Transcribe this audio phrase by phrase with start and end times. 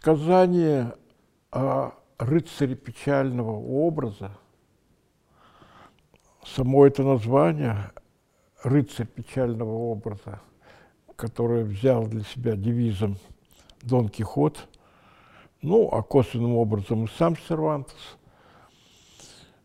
[0.00, 0.94] сказание
[1.50, 4.30] о рыцаре печального образа,
[6.44, 7.90] само это название
[8.62, 10.40] «Рыцарь печального образа»,
[11.16, 13.18] которое взял для себя девизом
[13.82, 14.68] Дон Кихот,
[15.62, 18.18] ну, а косвенным образом и сам Сервантес,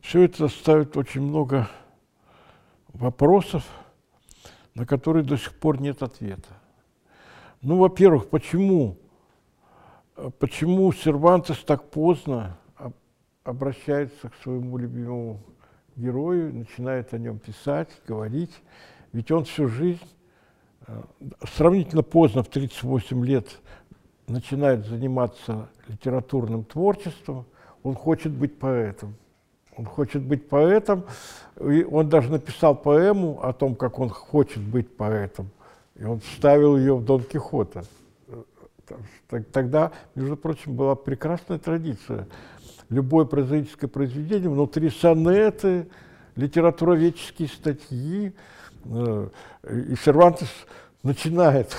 [0.02, 1.70] все это ставит очень много
[2.88, 3.64] вопросов,
[4.74, 6.50] на которые до сих пор нет ответа.
[7.62, 8.98] Ну, во-первых, почему,
[10.40, 12.58] почему Сервантес так поздно
[13.44, 15.42] обращается к своему любимому
[15.96, 18.54] герою, начинает о нем писать, говорить?
[19.12, 20.08] Ведь он всю жизнь,
[20.88, 21.02] э,
[21.56, 23.48] сравнительно поздно, в 38 лет,
[24.28, 27.46] начинает заниматься литературным творчеством,
[27.84, 29.16] он хочет быть поэтом.
[29.76, 31.04] Он хочет быть поэтом,
[31.60, 35.50] и он даже написал поэму о том, как он хочет быть поэтом,
[35.96, 37.84] и он вставил ее в Дон Кихота.
[39.52, 42.28] Тогда, между прочим, была прекрасная традиция.
[42.90, 45.88] Любое прозаическое произведение, внутри сонеты,
[46.36, 48.34] литературоведческие статьи,
[48.86, 49.30] э,
[49.70, 50.50] и Сервантес
[51.02, 51.76] начинает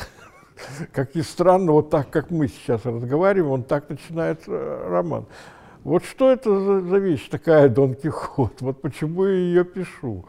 [0.93, 5.27] как ни странно, вот так, как мы сейчас разговариваем, он так начинает э, роман.
[5.83, 8.63] Вот что это за, за вещь такая, Дон Кихот?
[8.63, 10.25] Вот почему я ее пишу?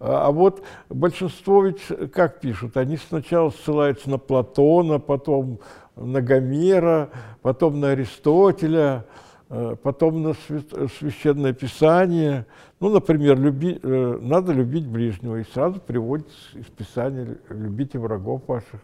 [0.00, 1.82] А, а вот большинство ведь
[2.12, 2.78] как пишут?
[2.78, 5.60] Они сначала ссылаются на Платона, потом
[5.96, 7.10] на Гомера,
[7.42, 9.04] потом на Аристотеля,
[9.48, 12.46] э, потом на священное писание.
[12.80, 18.80] Ну, например, люби, э, надо любить ближнего, и сразу приводит из писания «любите врагов ваших».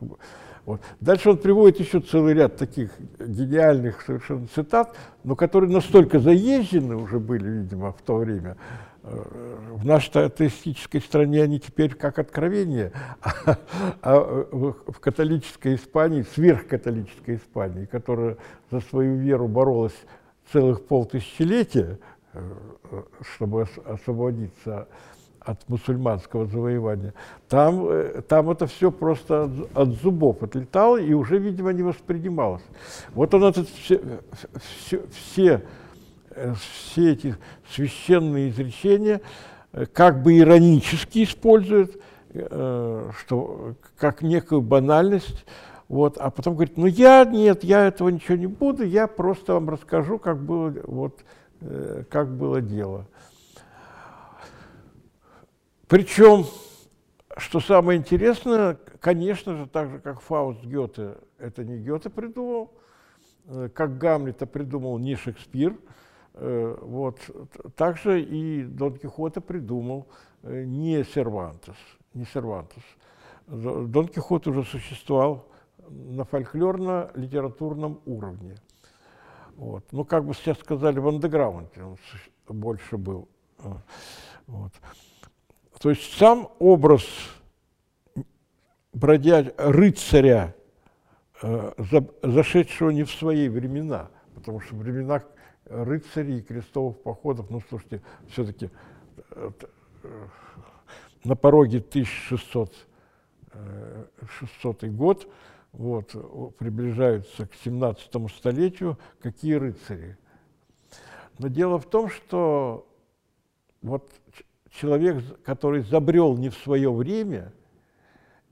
[0.67, 0.81] Вот.
[1.01, 4.95] Дальше он приводит еще целый ряд таких гениальных совершенно цитат,
[5.25, 8.57] но которые настолько заезжены уже были, видимо, в то время.
[9.03, 12.93] В нашей атеистической стране они теперь как откровение,
[14.03, 14.21] а,
[14.87, 18.37] в католической Испании, сверхкатолической Испании, которая
[18.71, 19.95] за свою веру боролась
[20.53, 21.99] целых полтысячелетия,
[22.35, 22.43] э,
[23.23, 24.89] чтобы освободиться
[25.41, 27.15] от мусульманского завоевания,
[27.49, 32.65] там, э, там это все просто от, от зубов отлетало и уже, видимо, не воспринималось.
[33.15, 34.01] Вот он этот все,
[34.61, 35.63] все, все,
[36.59, 37.37] все эти
[37.71, 39.21] священные изречения
[39.73, 42.01] э, как бы иронически использует,
[42.33, 45.45] что как некую банальность,
[45.89, 49.69] вот, а потом говорит, ну я нет, я этого ничего не буду, я просто вам
[49.69, 51.25] расскажу, как было, вот,
[52.09, 53.09] как было дело.
[55.89, 56.47] Причем,
[57.37, 62.71] что самое интересное, конечно же, так же, как Фауст Гёте, это не Гёте придумал,
[63.47, 65.77] э, как Гамлета придумал не Шекспир, э,
[66.41, 67.19] вот,
[67.77, 70.07] также и Дон Кихота придумал
[70.43, 71.77] э, не Сервантес,
[72.15, 72.83] не Сервантес.
[73.47, 75.47] Дон Кихот уже существовал
[75.89, 78.57] на фольклорно-литературном уровне.
[79.57, 79.85] Вот.
[79.93, 81.99] Ну, как бы сейчас сказали, в андеграунде он
[82.49, 83.29] больше был.
[84.47, 84.73] Вот.
[85.81, 87.03] То есть сам образ
[88.93, 90.55] бродя рыцаря,
[91.43, 95.23] э, за, зашедшего не в свои времена, потому что времена
[95.71, 98.71] рыцарей крестовых походов, ну, слушайте, все-таки
[99.31, 99.51] э,
[100.03, 100.27] э,
[101.25, 102.87] на пороге 1600
[104.39, 105.27] 600 год,
[105.73, 106.13] вот,
[106.57, 110.17] приближаются к 17 столетию, какие рыцари.
[111.39, 112.87] Но дело в том, что
[113.83, 114.11] вот
[114.71, 117.53] человек, который забрел не в свое время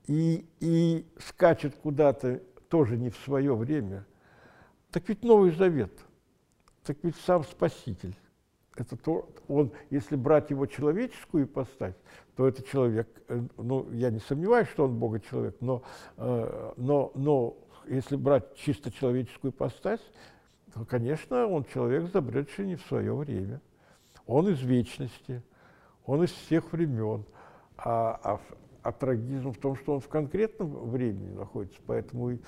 [0.07, 4.05] и, и скачет куда-то тоже не в свое время,
[4.91, 5.93] так ведь Новый Завет,
[6.89, 8.15] так ведь сам Спаситель.
[8.75, 11.95] Это то, он, если брать его человеческую ипостась,
[12.35, 15.83] то это человек, э, ну, я не сомневаюсь, что он Бога человек, но,
[16.17, 17.57] э, но, но
[17.87, 20.01] если брать чисто человеческую ипостась,
[20.73, 23.61] то, конечно, он человек, забредший не в свое время.
[24.25, 25.43] Он из вечности–
[26.09, 27.23] он из всех времен.
[27.77, 28.41] А, а,
[28.81, 32.39] а трагизм в том, что он в конкретном времени находится, поэтому,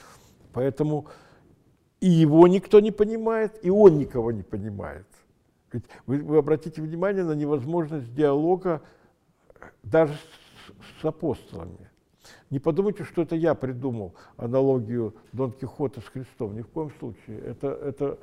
[0.51, 1.07] поэтому
[2.01, 5.05] и его никто не понимает, и он никого не понимает.
[6.05, 8.81] Вы, вы обратите внимание на невозможность диалога
[9.83, 11.89] даже с, с апостолами.
[12.49, 16.55] Не подумайте, что это я придумал аналогию Дон Кихота с Христом.
[16.55, 17.39] Ни в коем случае.
[17.39, 18.17] Это, это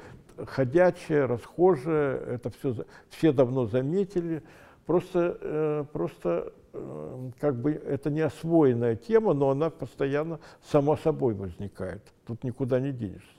[0.45, 4.43] ходячее, расхожее, это все, все давно заметили.
[4.87, 11.35] Просто, э, просто э, как бы это не освоенная тема, но она постоянно сама собой
[11.35, 12.03] возникает.
[12.27, 13.38] Тут никуда не денешься.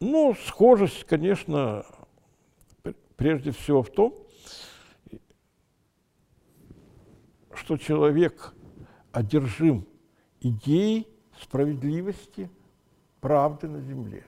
[0.00, 1.84] Ну, схожесть, конечно,
[3.16, 4.14] прежде всего в том,
[7.54, 8.52] что человек
[9.12, 9.86] одержим
[10.40, 11.06] идеей
[11.40, 12.50] справедливости,
[13.20, 14.24] правды на земле.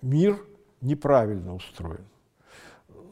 [0.00, 0.38] мир
[0.80, 2.06] неправильно устроен.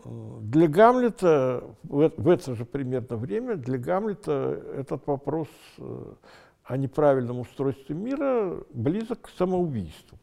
[0.05, 5.49] Для Гамлета в, это же примерно время для Гамлета этот вопрос
[5.79, 6.15] э,
[6.65, 10.19] о неправильном устройстве мира близок к самоубийству.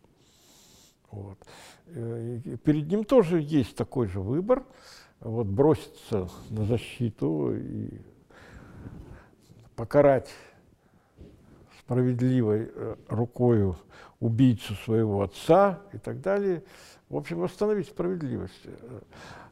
[1.11, 1.37] Вот.
[1.87, 4.63] Э, перед ним тоже есть такой же выбор,
[5.19, 7.89] вот, броситься на защиту и
[9.75, 10.29] покарать
[11.79, 13.75] справедливой э, рукою
[14.19, 16.63] убийцу своего отца и так далее.
[17.09, 18.67] В общем, восстановить справедливость.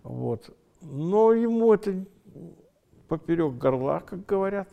[0.03, 0.55] Вот.
[0.81, 2.05] Но ему это
[3.07, 4.69] поперек горла, как говорят.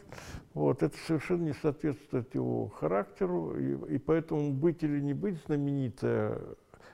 [0.54, 0.82] Вот.
[0.82, 6.40] Это совершенно не соответствует его характеру, и, и поэтому быть или не быть знаменитое,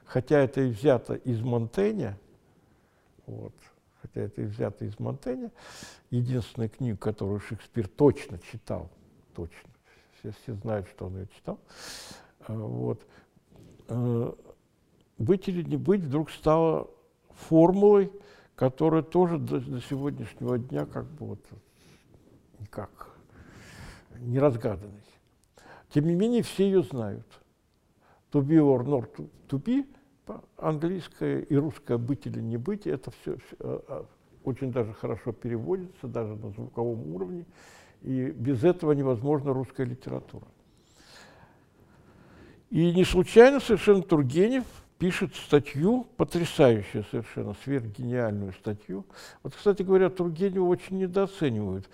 [0.04, 2.18] хотя это и взято из Монтэня,
[3.26, 3.54] вот,
[4.00, 5.52] хотя это и взято из Монтэня,
[6.10, 8.90] единственная книга, которую Шекспир точно читал,
[9.34, 9.70] точно,
[10.18, 11.60] все, все знают, что он ее читал,
[12.46, 13.06] а, вот,
[13.88, 14.32] э,
[15.18, 16.90] быть или не быть вдруг стало
[17.48, 18.10] формулой,
[18.56, 21.44] которая тоже до, до сегодняшнего дня как бы вот
[22.58, 23.09] никак
[24.20, 25.02] не разгаданной.
[25.90, 27.26] Тем не менее, все ее знают.
[28.32, 29.86] To be or not to be,
[30.56, 34.06] английское и русское быть или не быть, это все, все а, а,
[34.44, 37.44] очень даже хорошо переводится, даже на звуковом уровне,
[38.02, 40.46] и без этого невозможна русская литература.
[42.70, 44.64] И не случайно совершенно Тургенев
[44.98, 49.06] пишет статью, потрясающую совершенно, сверхгениальную статью.
[49.42, 51.88] Вот, кстати говоря, Тургенева очень недооценивают.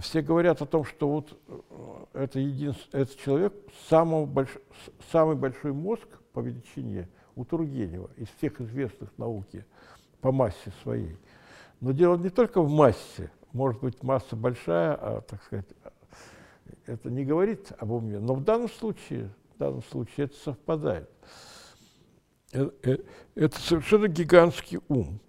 [0.00, 3.54] Все говорят о том, что вот э, это, единственный, это человек,
[3.88, 4.50] самого больш,
[5.10, 9.64] самый большой мозг по величине у Тургенева из всех известных науки
[10.20, 11.16] по массе своей.
[11.80, 15.66] Но дело не только в массе, может быть, масса большая, а, так сказать,
[16.84, 21.10] это не говорит об уме, но в данном случае, в данном случае это совпадает.
[22.52, 22.98] Э, э,
[23.34, 25.20] это совершенно гигантский ум.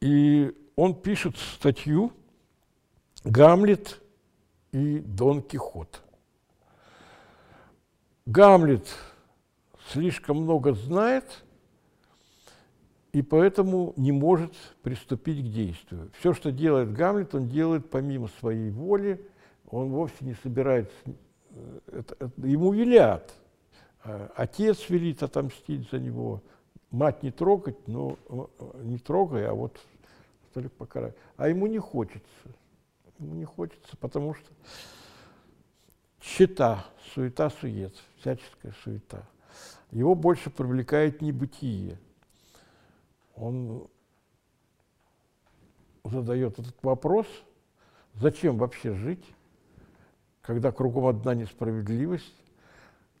[0.00, 2.12] И он пишет статью
[3.24, 4.00] «Гамлет
[4.72, 6.02] и Дон Кихот».
[8.26, 8.86] Гамлет
[9.88, 11.44] слишком много знает
[13.12, 16.10] и поэтому не может приступить к действию.
[16.18, 19.28] Все, что делает Гамлет, он делает помимо своей воли,
[19.68, 23.34] он вовсе не собирается, э, это, это, ему велят–
[24.04, 26.42] Э, отец велит отомстить за него,
[26.90, 28.44] мать не трогать, но э,
[28.82, 29.78] не трогай, а вот
[30.52, 31.12] только покарай.
[31.36, 32.22] А ему не хочется.
[33.22, 34.50] Ему не хочется, потому что
[36.20, 36.84] щита,
[37.14, 39.28] суета-сует, всяческая суета.
[39.92, 42.00] Его больше привлекает небытие.
[43.36, 43.86] Он
[46.02, 47.26] задает этот вопрос,
[48.14, 49.24] зачем вообще жить,
[50.40, 52.34] когда кругом одна несправедливость,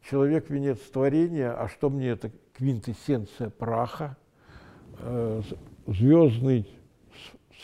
[0.02, 4.16] человек– венец творения, а что мне это квинтэссенция праха,
[4.98, 5.42] э,
[5.86, 6.68] звездный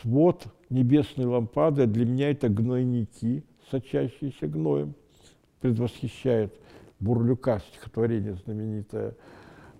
[0.01, 4.95] свод небесной лампады, а для меня это гнойники, сочащиеся гноем,
[5.61, 6.55] предвосхищает
[7.01, 9.15] Бурлюка, стихотворение знаменитое,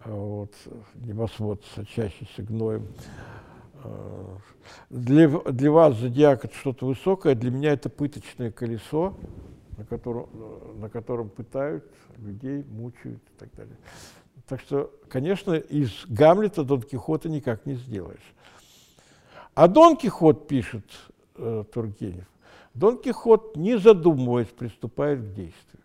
[0.05, 0.53] э, вот,
[0.95, 2.87] небосвод, сочащийся гноем.
[3.85, 4.37] Э,
[4.91, 9.17] для, для вас зодиак– это что-то высокое, для меня это пыточное колесо,
[9.77, 10.29] на котором,
[10.81, 11.85] на котором пытают
[12.19, 13.77] людей, мучают и так далее.
[14.49, 18.35] Так что, конечно, из Гамлета Дон Кихота никак не сделаешь.
[19.59, 20.85] А Дон Кихот, пишет
[21.35, 22.27] э, Тургенев,
[22.75, 25.83] Дон Кихот, не задумываясь, приступает к действию.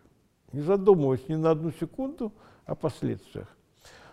[0.52, 2.32] Не задумываясь ни на одну секунду
[2.66, 3.48] о последствиях.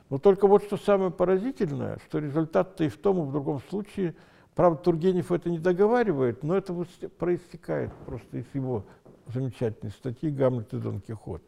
[0.10, 4.15] Но только вот что самое поразительное, что результат-то и в том, и в другом случае,
[4.56, 6.74] правда, Тургенев это не договаривает, но это
[7.20, 8.84] проистекает просто из его
[9.27, 11.44] замечательной статьи «Гамлет и Дон Кихот».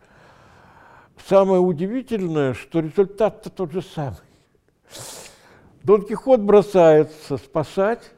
[1.28, 4.20] Самое удивительное, что результат-то тот же самый.
[5.84, 8.12] Дон Кихот бросается спасать,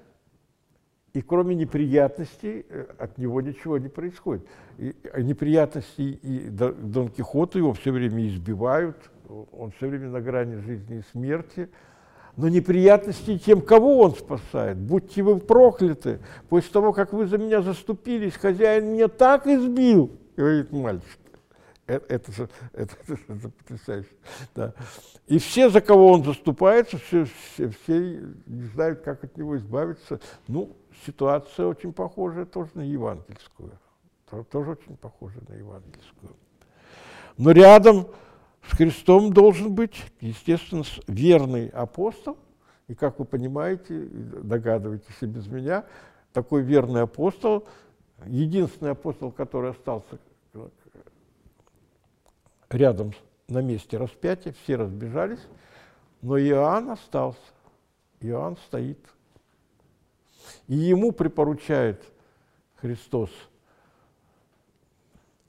[1.13, 4.45] и кроме неприятностей э, от него ничего не происходит.
[4.77, 10.99] И неприятности и Дон Кихота его все время избивают, он все время на грани жизни
[10.99, 11.69] и смерти–
[12.37, 14.77] но неприятности тем, кого он спасает.
[14.77, 16.19] Будьте вы прокляты.
[16.49, 21.19] После того, как вы за меня заступились, хозяин меня так избил, говорит мальчик.
[21.87, 22.31] Это, это,
[22.73, 24.09] это, это, это потрясающе.
[24.55, 24.73] Да.
[25.27, 30.19] И все, за кого он заступается, все, все, все не знают, как от него избавиться.
[30.47, 30.75] Ну,
[31.05, 33.71] ситуация очень похожая тоже на евангельскую.
[34.51, 36.35] Тоже очень похожа на евангельскую.
[37.37, 38.07] Но рядом
[38.67, 42.37] с Христом должен быть, естественно, верный апостол.
[42.87, 45.85] И, как вы понимаете, догадываетесь и без меня,
[46.33, 47.67] такой верный апостол,
[48.25, 50.19] единственный апостол, который остался
[52.69, 53.13] рядом
[53.47, 55.45] на месте распятия, все разбежались,
[56.21, 57.39] Но Иоанн остался.
[58.21, 58.99] Иоанн стоит.
[60.67, 62.03] И ему припоручает
[62.75, 63.29] Христос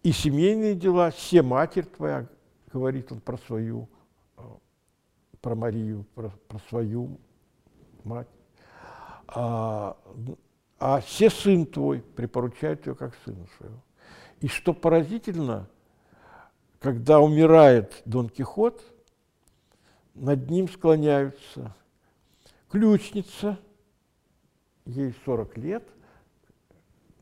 [0.07, 2.29] и семейные дела, все матерь твоя,
[2.73, 3.89] говорит он про свою,
[4.37, 4.43] э,
[5.41, 7.19] про Марию, про, про свою
[8.05, 8.29] мать.
[9.27, 9.97] А,
[10.79, 13.83] а все сын твой припоручает ее как сына своего.
[14.39, 15.69] И что поразительно,
[16.81, 18.83] когда умирает Дон Кихот,
[20.15, 21.75] над ним склоняются
[22.71, 23.59] ключница,
[24.85, 25.89] ей 40 лет,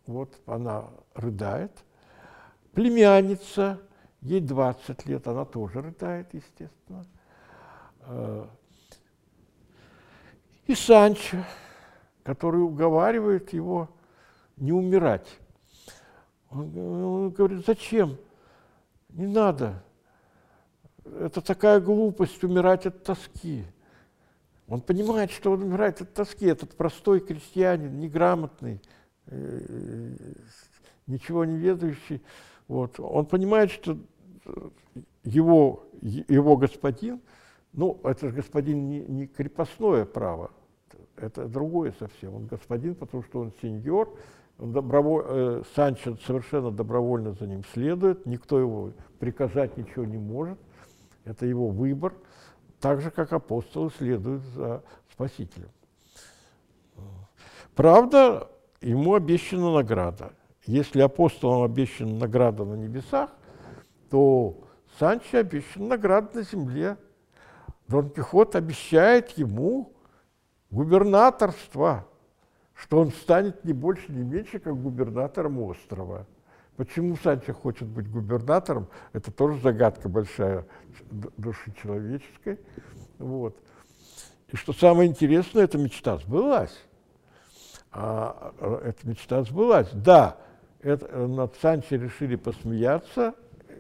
[0.07, 1.73] вот она рыдает,
[2.73, 3.81] племянница,
[4.21, 7.07] ей 20 лет, она тоже рыдает, естественно.
[8.01, 8.47] Э,
[10.67, 11.39] и Санчо,
[12.23, 13.89] который уговаривает его
[14.57, 15.29] не умирать.
[16.51, 18.17] Он, он говорит, зачем?
[19.15, 19.83] Не надо.
[21.05, 23.65] Это такая глупость умирать от тоски.
[24.67, 26.47] Он понимает, что он умирает от тоски.
[26.47, 28.83] Этот простой крестьянин, неграмотный,
[29.27, 30.17] э,
[31.07, 32.23] ничего не ведающий.
[32.67, 32.99] Вот.
[32.99, 33.99] Он понимает, что
[35.23, 37.21] его, его господин,
[37.73, 40.51] ну, это же господин не, не крепостное право,
[41.17, 42.35] это другое совсем.
[42.35, 44.17] Он господин, потому что он сеньор,
[44.59, 50.59] он доброволь, э, Санчо совершенно добровольно за ним следует, никто его приказать ничего не может,
[51.25, 52.15] это его выбор,
[52.81, 54.83] так же, как апостолы следуют за
[55.13, 55.71] Спасителем.
[57.75, 58.49] Правда,
[58.81, 60.33] ему обещана награда.
[60.67, 63.31] Если апостолам обещана награда на небесах,
[64.11, 64.57] то
[64.99, 66.97] Санчо обещана награда на земле.
[67.89, 69.93] Дон Кихот обещает ему
[70.71, 72.07] губернаторство,
[72.75, 76.27] что он станет не больше, не меньше, как губернатором острова.
[76.77, 80.67] Почему Санчо хочет быть губернатором, это тоже загадка большая
[81.11, 82.59] души человеческой.
[83.19, 83.57] Вот.
[84.49, 86.77] И что самое интересное, эта мечта сбылась.
[87.93, 89.89] А, а эта мечта сбылась.
[89.93, 90.37] Да,
[90.81, 93.35] это, над Санчо решили посмеяться,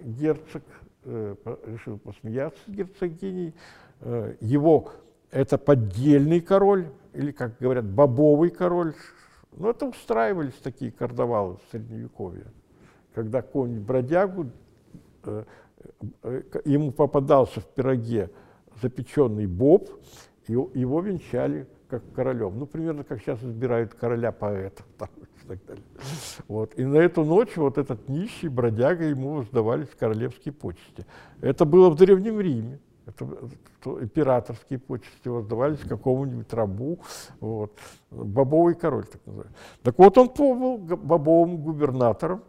[0.05, 0.63] герцог
[1.05, 1.35] э,
[1.67, 3.55] решил посмеяться с герцогиней.
[4.01, 4.93] Э, его
[5.31, 8.95] это поддельный король, или, как говорят, бобовый король.
[9.57, 12.47] Ну, это устраивались такие карнавалы в Средневековье,
[13.15, 14.51] когда какого-нибудь бродягу,
[15.25, 15.45] э,
[16.23, 18.31] э, ему попадался в пироге
[18.83, 19.89] запеченный боб,
[20.49, 22.59] и его венчали как королем.
[22.59, 24.83] Ну, примерно как сейчас избирают короля поэта.
[24.99, 25.09] Там,
[25.45, 25.85] и так далее.
[26.49, 26.77] Вот.
[26.79, 31.07] И на эту ночь вот этот нищий бродяга ему сдавались королевские почести.
[31.41, 32.81] Это было в Древнем Риме.
[33.07, 37.01] Это, это императорские почести воздавались какому-нибудь рабу,
[37.41, 37.79] вот,
[38.11, 39.57] бобовый король, так называемый.
[39.83, 42.43] Так вот, он был бобовым губернатором,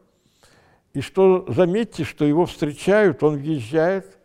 [0.93, 4.17] и что, заметьте, что его встречают, он въезжает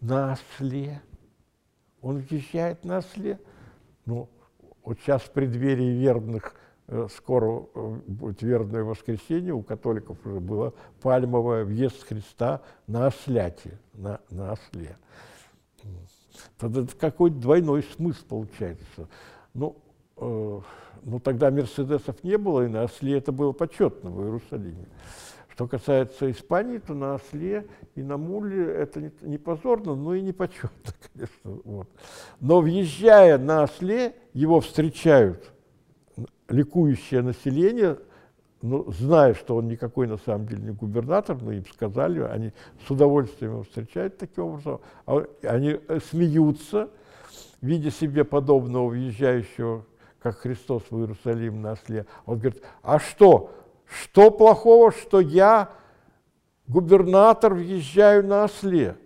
[0.00, 1.02] на осле.
[2.00, 3.38] Он въезжает на осле.
[4.06, 4.30] Ну,
[4.82, 6.54] вот сейчас в преддверии вербных,
[6.86, 10.72] э, скоро э, будет вербное воскресенье, у католиков уже было
[11.02, 14.96] пальмовое въезд Христа на осляте, на, на осле.
[16.58, 19.08] Тогда какой двойной смысл получается.
[19.54, 19.76] Ну,
[20.16, 20.60] э,
[21.04, 24.86] ну, тогда Мерседесов не было, и на осле это было почетно в Иерусалиме.
[25.48, 27.66] Что касается Испании, то на осле
[27.96, 30.70] и на муле это не, не позорно, но и не почетно,
[31.12, 31.60] конечно.
[31.64, 31.88] Вот.
[32.40, 35.52] Но въезжая на осле, его встречают
[36.48, 37.98] ликующее население,
[38.60, 42.52] ну, зная, что он никакой на самом деле не губернатор, но им сказали, они
[42.86, 46.90] с удовольствием его встречают таким образом, а они э, смеются,
[47.60, 49.84] видя себе подобного въезжающего,
[50.20, 52.06] как Христос в Иерусалим на осле.
[52.26, 53.54] Он говорит, а что,
[53.86, 55.70] что плохого, что я,
[56.66, 58.96] губернатор, въезжаю на осле?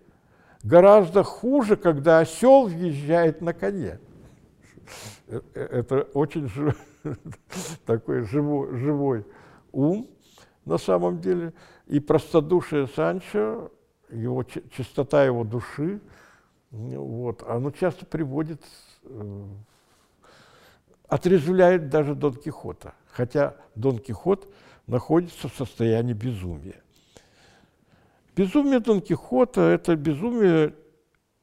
[0.62, 3.98] Гораздо хуже, когда осел въезжает на коне.
[5.26, 6.50] Э, э, это очень
[7.84, 9.26] такой живой, живой
[9.72, 10.08] ум
[10.64, 11.52] на самом деле,
[11.86, 13.70] и простодушие Санчо,
[14.10, 16.00] его, чистота его души,
[16.70, 18.62] вот, оно часто приводит,
[19.04, 19.44] э,
[21.08, 24.48] отрезвляет даже Дон Кихота, хотя Дон Кихот
[24.86, 26.80] находится в состоянии безумия.
[28.34, 30.74] Безумие Дон Кихота– это безумие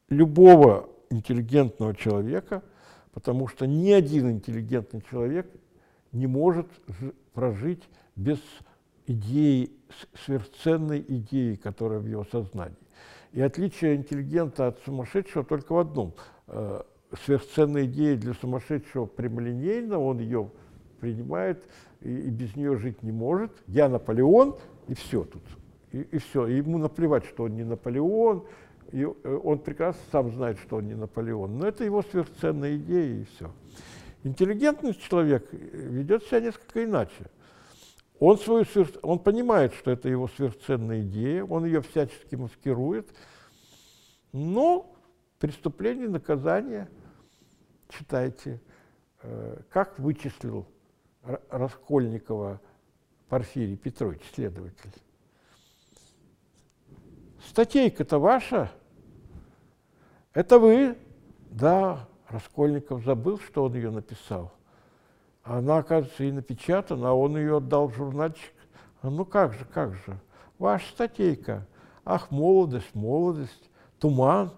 [0.09, 2.63] любого интеллигентного человека,
[3.13, 5.47] потому что ни один интеллигентный человек
[6.11, 6.67] не может
[7.33, 7.83] прожить
[8.19, 8.39] без
[9.07, 9.71] идеи,
[10.25, 12.77] сверхценной идеи, которая в его сознании.
[13.31, 16.13] И отличие интеллигента от сумасшедшего только в одном.
[16.47, 16.81] Э,
[17.23, 20.51] сверхценная идея для сумасшедшего прямолинейна, он ее
[20.99, 21.63] принимает
[22.01, 23.51] и, и без нее жить не может.
[23.67, 24.57] Я Наполеон,
[24.87, 25.43] и все тут.
[25.91, 26.47] И, и все.
[26.47, 28.43] И ему наплевать, что он не Наполеон,
[28.91, 33.21] и э, он прекрасно сам знает, что он не Наполеон, но это его сверхценная идея
[33.21, 33.51] и все.
[34.23, 37.29] Интеллигентный человек э, ведет себя несколько иначе.
[38.19, 38.65] Он, свою
[39.01, 43.09] он понимает, что это его сверхценная идея, он ее всячески маскирует,
[44.33, 44.93] но
[45.39, 46.89] преступление, наказание,
[47.87, 48.61] читайте,
[49.21, 50.67] э, как вычислил
[51.49, 52.59] Раскольникова
[53.29, 54.91] Порфирий Петрович, следователь.
[57.47, 58.69] Статейка-то ваша,
[60.33, 60.97] это вы?
[61.51, 64.51] Да, Раскольников забыл, что он ее написал.
[65.49, 68.53] Она, оказывается, и напечатана, а он ее отдал в журнальчик.
[69.01, 70.19] А ну как же, как же,
[70.59, 71.65] ваша статейка.
[72.05, 74.53] Ах, молодость, молодость, туман,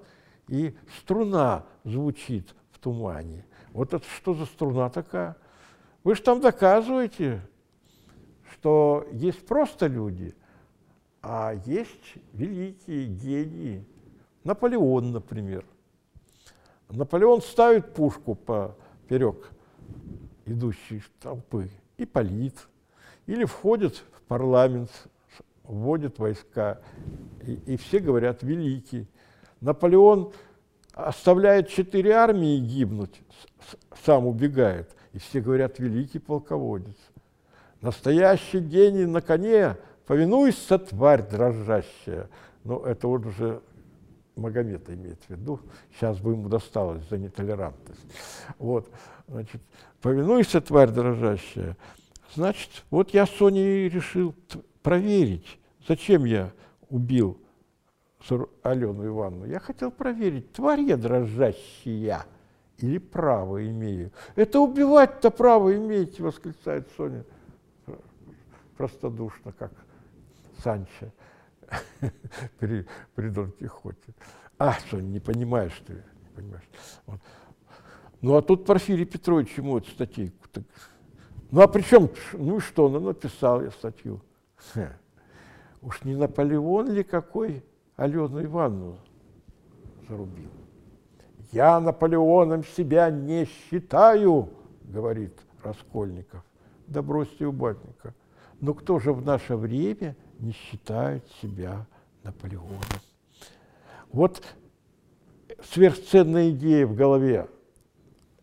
[0.49, 3.45] и струна звучит в тумане.
[3.71, 5.37] Вот это что за струна такая?
[6.03, 7.41] Вы же там доказываете,
[8.51, 10.35] что есть просто люди,
[11.21, 13.87] а есть великие гении.
[14.43, 15.63] Наполеон, например.
[16.89, 19.53] Наполеон ставит пушку поперек
[20.45, 22.55] идущей толпы и палит,
[23.27, 24.89] или входит в парламент,
[25.63, 26.79] вводит войска,
[27.45, 29.07] и, и все говорят «великий».
[29.59, 30.33] Наполеон
[30.93, 33.21] оставляет четыре армии гибнуть,
[34.03, 36.97] сам убегает, и все говорят «великий полководец».
[37.81, 42.29] Настоящий гений на коне, повинуйся, тварь дрожащая.
[42.63, 43.61] Но это вот уже
[44.35, 45.59] Магомета имеет в виду,
[45.93, 48.05] сейчас бы ему досталось за нетолерантность.
[48.57, 48.89] Вот,
[49.27, 49.61] значит,
[50.01, 51.77] повинуйся, тварь дрожащая.
[52.33, 54.33] Значит, вот я Соней решил
[54.81, 56.51] проверить, зачем я
[56.89, 57.37] убил
[58.63, 59.45] Алену Ивановну.
[59.47, 62.25] Я хотел проверить, тварь я дрожащая
[62.77, 64.11] или право имею.
[64.35, 67.25] Это убивать-то право имеете, восклицает Соня
[68.77, 69.71] простодушно, как
[70.63, 71.11] Санчо
[72.59, 72.85] при,
[73.15, 74.13] при Дон Кихоте.
[74.57, 76.69] А, что, не понимаешь ты, не понимаешь.
[77.05, 77.19] Вот.
[78.21, 80.47] Ну, а тут Порфирий Петрович ему эту статейку.
[80.51, 80.63] Так,
[81.49, 84.21] ну, а при чем, ну что, ну, написал я статью.
[84.73, 84.93] Ха.
[85.81, 87.63] Уж не Наполеон ли какой
[87.95, 88.97] Алену Ивановну
[90.07, 90.49] зарубил?
[91.51, 94.49] Я Наполеоном себя не считаю,
[94.83, 96.43] говорит Раскольников.
[96.87, 98.13] Да бросьте убатника.
[98.59, 101.85] Но кто же в наше время не считает себя
[102.23, 102.81] Наполеоном?
[104.11, 104.43] Вот
[105.63, 107.47] сверхценная идея в голове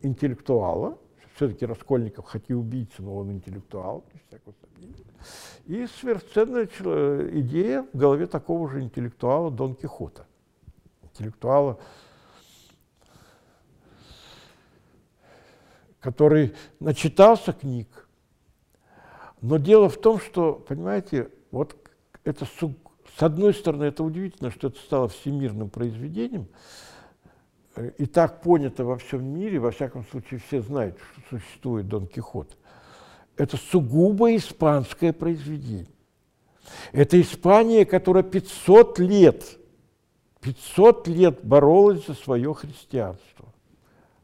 [0.01, 0.99] интеллектуала,
[1.35, 4.05] все-таки Раскольников хоть и убийца, но он интеллектуал,
[5.67, 10.27] и сверхценная идея в голове такого же интеллектуала Дон Кихота,
[11.03, 11.79] интеллектуала,
[16.01, 18.09] который начитался книг,
[19.41, 21.77] но дело в том, что, понимаете, вот
[22.29, 26.47] это с одной стороны, это удивительно, что это стало всемирным произведением,
[27.75, 32.07] э, и так понято во всем мире, во всяком случае, все знают, что существует Дон
[32.07, 32.57] Кихот.
[33.37, 35.89] Это сугубо испанское произведение.
[36.93, 39.59] Это Испания, которая 500 лет,
[40.41, 43.55] 500 лет боролась за свое христианство.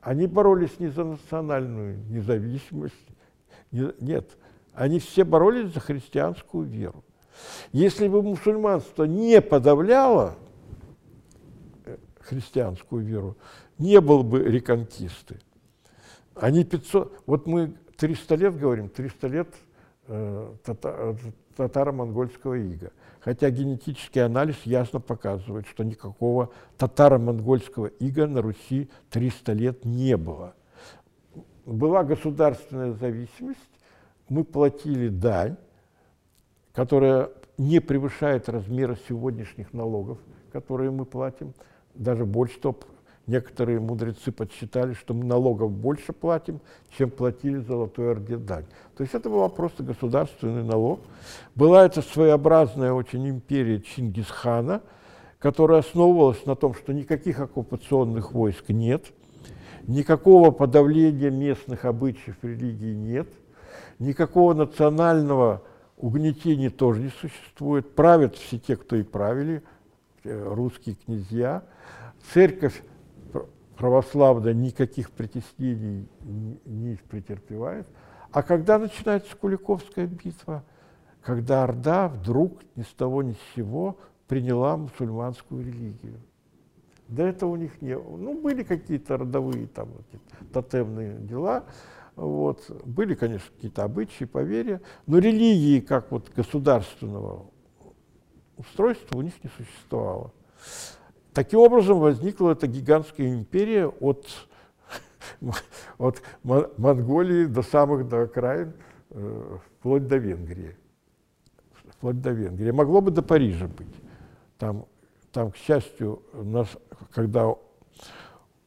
[0.03, 2.95] Они боролись не за национальную независимость,
[3.73, 4.37] нет,
[4.75, 7.03] они все боролись за христианскую веру.
[7.73, 10.37] Если бы мусульманство не подавляло
[11.85, 13.37] э, христианскую веру,
[13.79, 15.41] не было бы реконкисты.
[16.35, 19.49] Они 500, вот мы 300 лет говорим, 300 лет
[20.09, 21.17] э, тата,
[21.57, 22.93] татаро-монгольского ига.
[23.21, 30.55] Хотя генетический анализ ясно показывает, что никакого татаро-монгольского ига на Руси 300 лет не было.
[31.65, 33.59] Была государственная зависимость,
[34.29, 35.57] мы платили дань,
[36.75, 40.19] которая не превышает размера сегодняшних налогов,
[40.53, 41.55] которые мы платим,
[41.95, 42.79] даже больше, что
[43.27, 46.61] некоторые мудрецы подсчитали, что мы налогов больше платим,
[46.99, 48.67] чем платили Золотой Орде дань.
[48.97, 51.01] То есть это был просто государственный налог.
[51.55, 54.83] Была это своеобразная очень империя Чингисхана,
[55.39, 59.07] которая основывалась на том, что никаких оккупационных войск нет,
[59.87, 63.29] никакого подавления местных обычаев религии нет–
[63.99, 65.63] Никакого национального
[65.97, 67.95] угнетения тоже не существует.
[67.95, 69.63] Правят все те, кто и правили,
[70.25, 71.65] э, русские князья.
[72.33, 72.83] Церковь
[73.77, 76.09] православная никаких притеснений
[76.65, 77.87] не претерпевает.
[78.31, 80.65] А когда начинается Куликовская битва,
[81.23, 86.21] когда Орда вдруг ни с того ни с сего приняла мусульманскую религию.
[87.09, 88.17] До этого у них не было.
[88.17, 89.91] Ну, были какие-то родовые там
[90.53, 91.65] тотемные дела,
[92.17, 92.71] вот.
[92.85, 97.47] Были, конечно, какие-то обычаи, поверья, но религии как вот государственного
[98.57, 100.33] устройства у них не существовало.
[101.33, 104.27] Таким образом возникла эта гигантская империя от,
[105.99, 108.75] от Монголии до самых до окраин,
[109.11, 110.77] э, вплоть до Венгрии.
[111.89, 112.71] Вплоть до Венгрии.
[112.71, 113.95] Могло бы до Парижа быть.
[114.59, 114.87] Там,
[115.33, 116.69] там к счастью, нас,
[117.13, 117.53] когда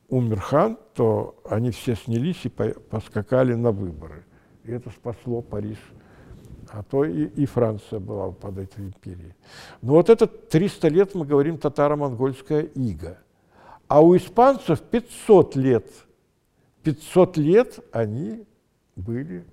[0.10, 4.26] умер хан, то они все снялись и поскакали на выборы.
[4.64, 5.78] И это спасло Париж.
[6.70, 9.34] А то и, и Франция была под этой империей.
[9.82, 13.20] Но вот это 300 лет, мы говорим, татаро-монгольская ига.
[13.88, 15.90] А у испанцев 500 лет.
[16.84, 18.46] 500 лет они
[18.96, 19.46] были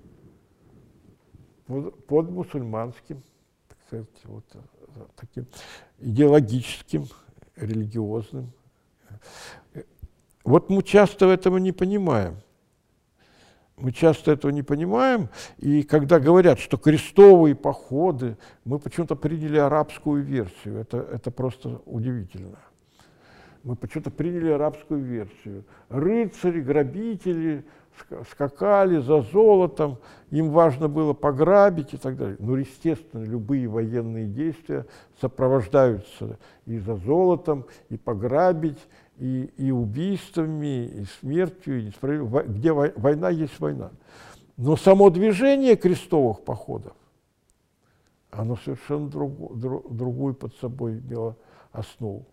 [1.66, 3.22] под, под мусульманским,
[3.68, 4.44] так сказать, вот,
[5.16, 5.46] таким
[6.00, 7.06] идеологическим,
[7.56, 8.52] религиозным
[10.44, 12.36] вот мы часто этого не понимаем.
[13.76, 15.28] Мы часто этого не понимаем,
[15.58, 20.78] и когда говорят, что крестовые походы, мы почему-то приняли арабскую версию.
[20.78, 22.58] Это, это просто удивительно.
[23.64, 25.64] Мы почему-то приняли арабскую версию.
[25.88, 27.64] Рыцари, грабители
[28.30, 29.98] скакали за золотом,
[30.30, 32.36] им важно было пограбить и так далее.
[32.38, 34.86] Но, естественно, любые военные действия
[35.20, 38.78] сопровождаются и за золотом, и пограбить,
[39.18, 41.92] и, и убийствами, и смертью, и
[42.46, 43.90] где война есть война.
[44.56, 46.94] Но само движение крестовых походов,
[48.30, 51.36] оно совершенно друг, друг, другую под собой имело
[51.72, 52.26] основу.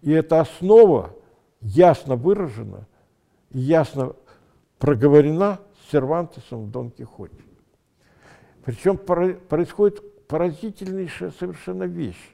[0.00, 1.14] И эта основа
[1.60, 2.86] ясно выражена,
[3.50, 4.14] ясно
[4.78, 7.42] проговорена Сервантесом в Дон Кихоте.
[8.64, 12.31] Причем происходит поразительнейшая совершенно вещь.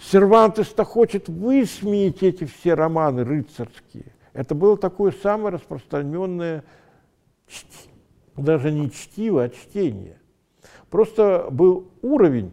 [0.00, 4.12] Сервантес-то хочет высмеять эти все романы рыцарские.
[4.32, 6.64] Это было такое самое распространенное,
[8.36, 10.18] даже не чтиво, а чтение.
[10.90, 12.52] Просто был уровень,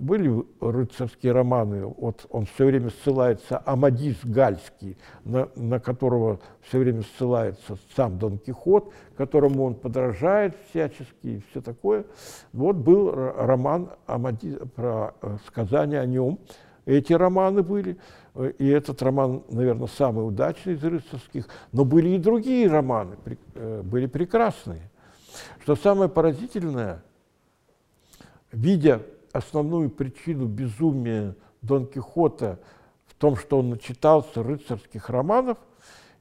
[0.00, 7.02] были рыцарские романы, вот он все время ссылается, Амадис Гальский, на, на которого все время
[7.02, 12.06] ссылается сам Дон Кихот, которому он подражает всячески и все такое.
[12.52, 16.38] Вот был роман Амадис, про э, сказание о нем,
[16.86, 17.98] эти романы были,
[18.58, 23.16] и этот роман, наверное, самый удачный из рыцарских, но были и другие романы,
[23.54, 24.90] э, были прекрасные.
[25.62, 27.02] Что самое поразительное,
[28.50, 32.58] видя основную причину безумия Дон Кихота
[33.06, 35.58] в том, что он начитался рыцарских романов,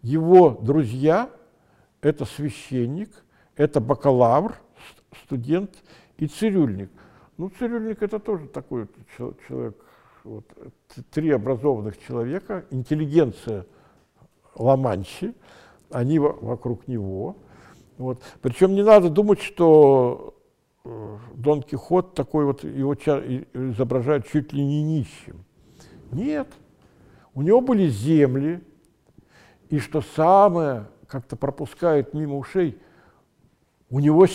[0.02, 1.30] его друзья–
[2.02, 3.10] это священник,
[3.56, 4.56] это бакалавр,
[5.26, 5.72] студент
[6.18, 6.90] и цирюльник.
[7.38, 9.76] Ну, цирюльник– это тоже такой человек
[10.24, 10.46] вот,
[11.12, 13.66] три образованных человека, интеллигенция
[14.56, 15.34] Ламанчи,
[15.90, 17.38] они вокруг него.
[17.98, 18.22] Вот.
[18.42, 20.39] Причем не надо думать, что
[21.50, 25.44] Дон Кихот такой вот, его изображают чуть ли не нищим.
[26.12, 26.48] Нет,
[27.34, 28.64] у него были земли,
[29.70, 32.80] и что самое, как-то пропускает мимо ушей,
[33.90, 34.28] у него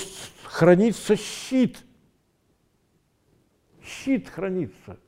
[0.43, 1.85] хранится щит.
[3.81, 4.99] Щит хранится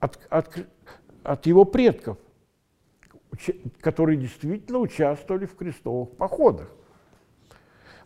[0.00, 0.66] от, от,
[1.22, 2.18] от его предков,
[3.80, 6.70] которые действительно участвовали в крестовых походах.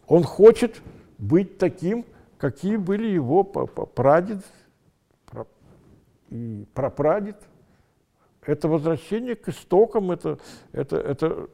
[0.07, 0.83] Он хочет
[1.19, 2.05] быть таким,
[2.39, 4.45] какие были его прадед
[6.31, 7.37] и прапрадед.
[8.45, 10.39] Это возвращение к истокам, это,
[10.73, 11.49] это, это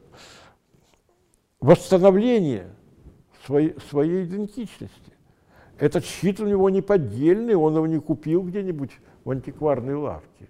[1.59, 2.73] восстановление
[3.45, 5.13] своей, своей идентичности.
[5.77, 8.91] Этот щит у него не поддельный, он его не купил где-нибудь
[9.23, 10.49] в антикварной лавке.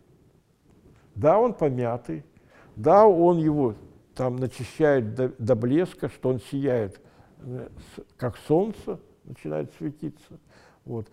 [1.16, 2.24] Да, он помятый,
[2.76, 3.76] да, он его
[4.16, 7.02] там начищает до, до блеска, что он сияет,
[8.18, 10.40] как солнце, начинает светиться.
[10.86, 11.08] Вот.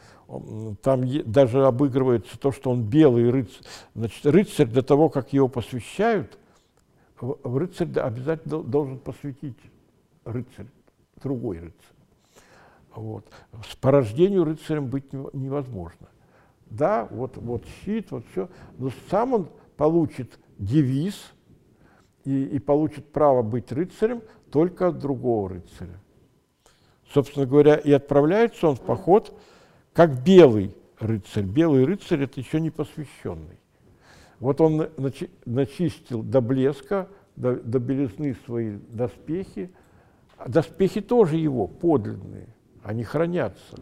[0.83, 3.63] Там даже обыгрывается то, что он белый рыцарь.
[3.95, 6.39] Значит, рыцарь до того, как его посвящают,
[7.21, 9.59] рыцарь обязательно должен посвятить
[10.25, 10.67] рыцарь,
[11.23, 11.97] другой рыцарь.
[12.95, 13.27] Вот.
[13.81, 16.09] По рождению рыцарем быть невозможно.
[16.71, 18.49] Да, вот, вот щит, вот все.
[18.79, 21.33] Но сам он получит девиз
[22.25, 26.01] и, и получит право быть рыцарем только от другого рыцаря.
[27.13, 29.39] Собственно говоря, и отправляется он в поход
[29.93, 31.45] как белый рыцарь.
[31.45, 33.59] Белый рыцарь– это еще не посвященный.
[34.39, 39.71] Вот он начи начистил до блеска, до, до белизны свои доспехи.
[40.47, 42.49] Доспехи тоже его, подлинные,
[42.83, 43.77] они хранятся.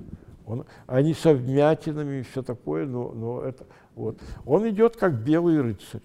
[0.47, 4.21] Он, они со вмятинами и все такое, но, но это, вот.
[4.45, 6.03] Он идет как белый рыцарь.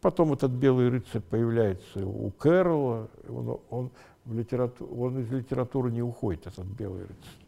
[0.00, 3.90] Потом этот белый рыцарь появляется у Кэрролла, он, он,
[4.24, 7.44] в литерату, он из литературы не уходит, этот белый рыцарь.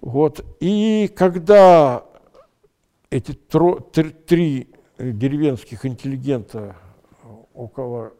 [0.00, 0.44] Вот.
[0.60, 2.04] И когда
[3.10, 6.76] эти тро, три, три деревенских интеллигента
[7.54, 8.12] около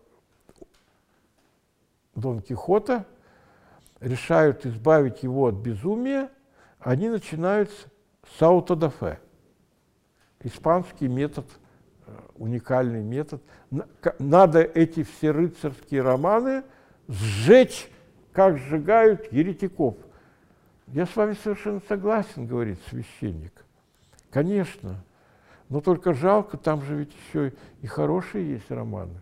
[2.14, 3.06] Дон Кихота
[4.00, 6.30] решают избавить его от безумия,
[6.78, 7.70] они начинают
[8.36, 9.18] с аутодафе.
[10.40, 11.46] Испанский метод,
[12.06, 13.42] э, уникальный метод.
[14.18, 16.64] Надо эти все рыцарские романы
[17.12, 17.88] сжечь,
[18.32, 19.96] как сжигают еретиков.
[20.88, 23.64] Я с вами совершенно согласен, говорит священник.
[24.30, 25.04] Конечно.
[25.68, 29.20] Но только жалко, там же ведь еще и хорошие есть романы.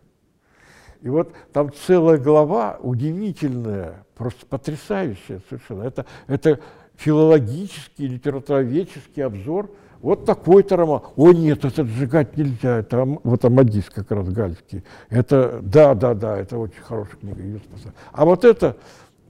[1.00, 5.85] И вот там целая глава удивительная, просто потрясающая совершенно.
[5.85, 6.61] Это, это
[6.96, 9.70] филологический, литературоведческий обзор.
[10.00, 11.02] Вот такой-то роман.
[11.16, 12.78] О, нет, это сжигать нельзя.
[12.78, 14.84] Это вот Амадис как раз Гальский.
[15.08, 17.42] Это, да, да, да, это очень хорошая книга.
[17.42, 17.60] Ее
[18.12, 18.76] а вот это,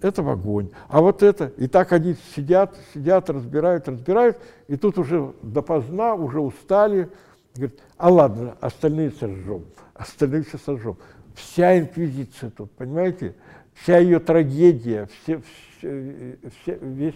[0.00, 0.70] это в огонь.
[0.88, 6.40] А вот это, и так они сидят, сидят, разбирают, разбирают, и тут уже допоздна, уже
[6.40, 7.10] устали.
[7.56, 10.96] Говорят, а ладно, остальные сожжем, остальные все сожжем
[11.40, 13.34] вся инквизиция тут, понимаете?
[13.74, 15.40] Вся ее трагедия, все,
[15.78, 17.14] все, все, весь,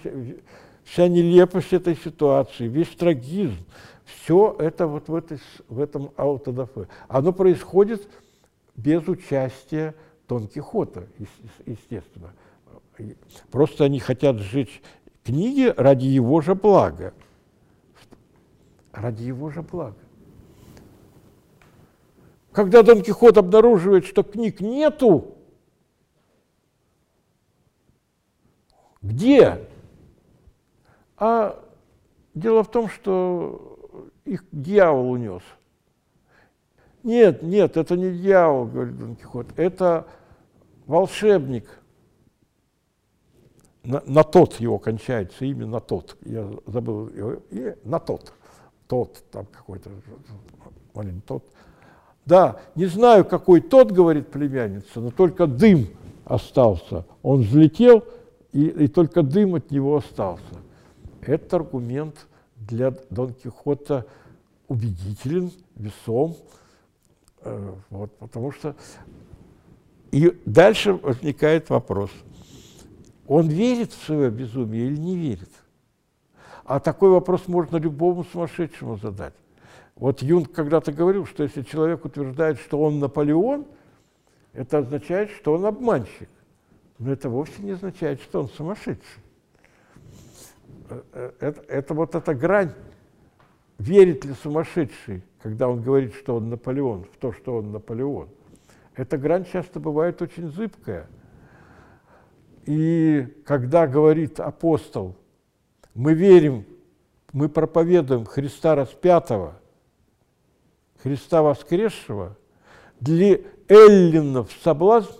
[0.84, 3.64] вся нелепость этой ситуации, весь трагизм,
[4.04, 6.88] все это вот в, этой, в этом аутодафе.
[7.08, 8.08] Оно происходит
[8.76, 9.94] без участия
[10.28, 11.06] Дон Кихота,
[11.66, 12.32] естественно.
[13.50, 14.82] Просто они хотят сжечь
[15.24, 17.14] книги ради его же блага.
[18.92, 19.96] Ради его же блага.
[22.52, 25.34] Когда Дон Кихот обнаруживает, что книг нету,
[29.02, 29.68] где?
[31.26, 31.58] А
[32.34, 33.78] дело в том, что
[34.26, 35.40] их дьявол унес.
[37.02, 40.06] Нет, нет, это не дьявол, говорит Дон Кихот, это
[40.84, 41.80] волшебник.
[43.84, 46.18] На, на тот его кончается, имя на тот.
[46.26, 47.36] Я забыл его.
[47.50, 48.34] И на тот.
[48.86, 49.88] Тот, там какой-то,
[50.92, 51.42] маленький тот.
[52.26, 55.86] Да, не знаю, какой тот, говорит племянница, но только дым
[56.26, 57.06] остался.
[57.22, 58.04] Он взлетел,
[58.52, 60.64] и, и только дым от него остался.
[61.26, 64.06] Этот аргумент для Дон Кихота
[64.68, 66.36] убедителен, весом,
[67.40, 68.74] э, вот, потому что...
[70.10, 72.10] И дальше возникает вопрос,
[73.26, 75.50] он верит в свое безумие или не верит?
[76.64, 79.34] А такой вопрос можно любому сумасшедшему задать.
[79.96, 83.66] Вот Юнг когда-то говорил, что если человек утверждает, что он Наполеон,
[84.52, 86.28] это означает, что он обманщик.
[86.98, 89.23] Но это вовсе не означает, что он сумасшедший.
[90.88, 92.72] Э, э, это, это вот эта грань.
[93.78, 98.28] Верит ли сумасшедший, когда он говорит, что он Наполеон, в то, что он Наполеон?
[98.94, 101.08] Эта грань часто бывает очень зыбкая.
[102.66, 105.16] И когда говорит апостол,
[105.94, 106.64] мы верим,
[107.32, 109.60] мы проповедуем Христа распятого–
[111.04, 112.34] Христа воскресшего,
[112.98, 115.12] для эллинов соблазн,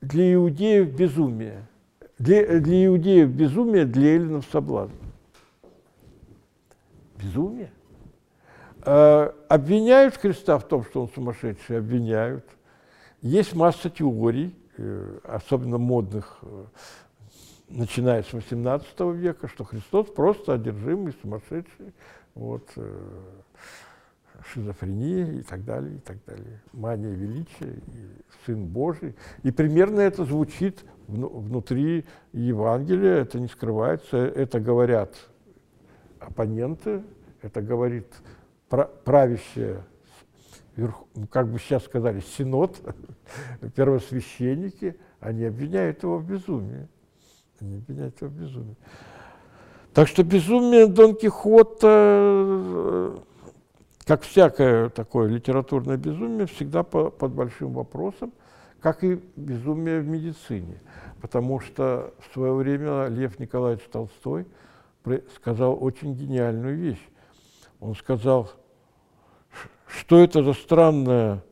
[0.00, 1.64] для иудеев безумие.
[2.22, 4.94] Для, для иудеев безумие, для эллинов соблазн.
[7.20, 7.72] Безумие.
[8.84, 12.44] Э, обвиняют Христа в том, что он сумасшедший, обвиняют.
[13.22, 16.64] Есть масса теорий, э, особенно модных, э,
[17.70, 21.92] начиная с XVIII века, что Христос просто одержимый, сумасшедший.
[22.36, 23.10] Вот, э,
[24.52, 26.60] шизофрения и так далее, и так далее.
[26.72, 29.16] Мания величия, и Сын Божий.
[29.42, 35.14] И примерно это звучит внутри Евангелия, это не скрывается, это говорят
[36.18, 37.02] оппоненты,
[37.42, 38.06] это говорит
[38.68, 39.84] правящая,
[40.76, 40.92] ну,
[41.30, 42.80] как бы сейчас сказали, синод,
[43.74, 46.88] первосвященники, они обвиняют его в безумии.
[47.60, 48.76] Они обвиняют его в безумии.
[49.92, 53.12] Так что безумие Дон Кихота
[54.04, 58.32] как всякое такое литературное безумие, всегда по, под большим вопросом,
[58.82, 60.80] как и безумие в медицине.
[61.20, 64.46] Потому что в свое время Лев Николаевич Толстой
[65.36, 67.08] сказал очень гениальную вещь.
[67.78, 68.50] Он сказал,
[69.86, 71.44] что это за странная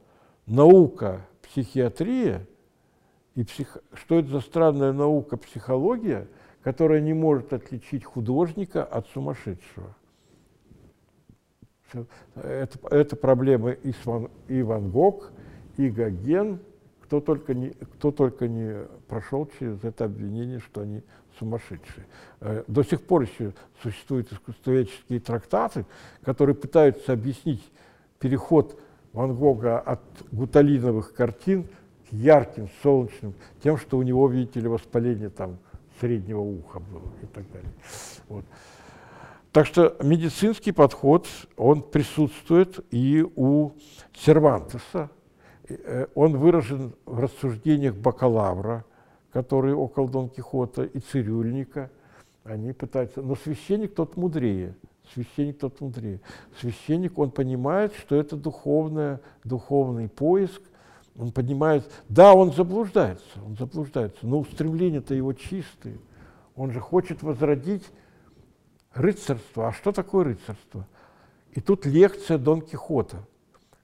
[0.46, 2.46] наука психиатрия,
[3.36, 3.78] и псих...
[3.94, 6.26] что это за странная наука психология,
[6.62, 9.96] которая не может отличить художника от сумасшедшего.
[12.34, 15.32] Это, это проблемы и, Сван, и Ван Гог,
[15.76, 16.60] и Гоген,
[17.10, 21.02] кто только, не, кто только не прошел через это обвинение, что они
[21.40, 22.06] сумасшедшие.
[22.40, 25.86] Э, до сих пор еще существуют искусствоведческие трактаты,
[26.22, 27.68] которые пытаются объяснить
[28.20, 28.80] переход
[29.12, 31.64] Ван Гога от гуталиновых картин
[32.08, 35.58] к ярким, солнечным, тем, что у него, видите ли, воспаление там
[35.98, 37.72] среднего уха было и так далее.
[38.28, 38.44] Вот.
[39.50, 43.72] Так что медицинский подход, он присутствует и у
[44.14, 45.10] Сервантеса.
[45.84, 48.84] Э, он выражен в рассуждениях бакалавра,
[49.32, 51.90] который около Дон Кихота, и цирюльника.
[52.44, 53.22] Они пытаются...
[53.22, 54.74] Но священник тот мудрее.
[55.12, 56.20] Священник тот мудрее.
[56.60, 60.62] Священник, он понимает, что это духовное, духовный поиск.
[61.16, 65.98] Он понимает, да, он заблуждается, он заблуждается, но устремления-то его чистые.
[66.54, 67.84] Он же хочет возродить
[68.94, 69.68] Рыцарство.
[69.68, 70.86] А что такое рыцарство?
[71.52, 73.24] И тут лекция Дон Кихота.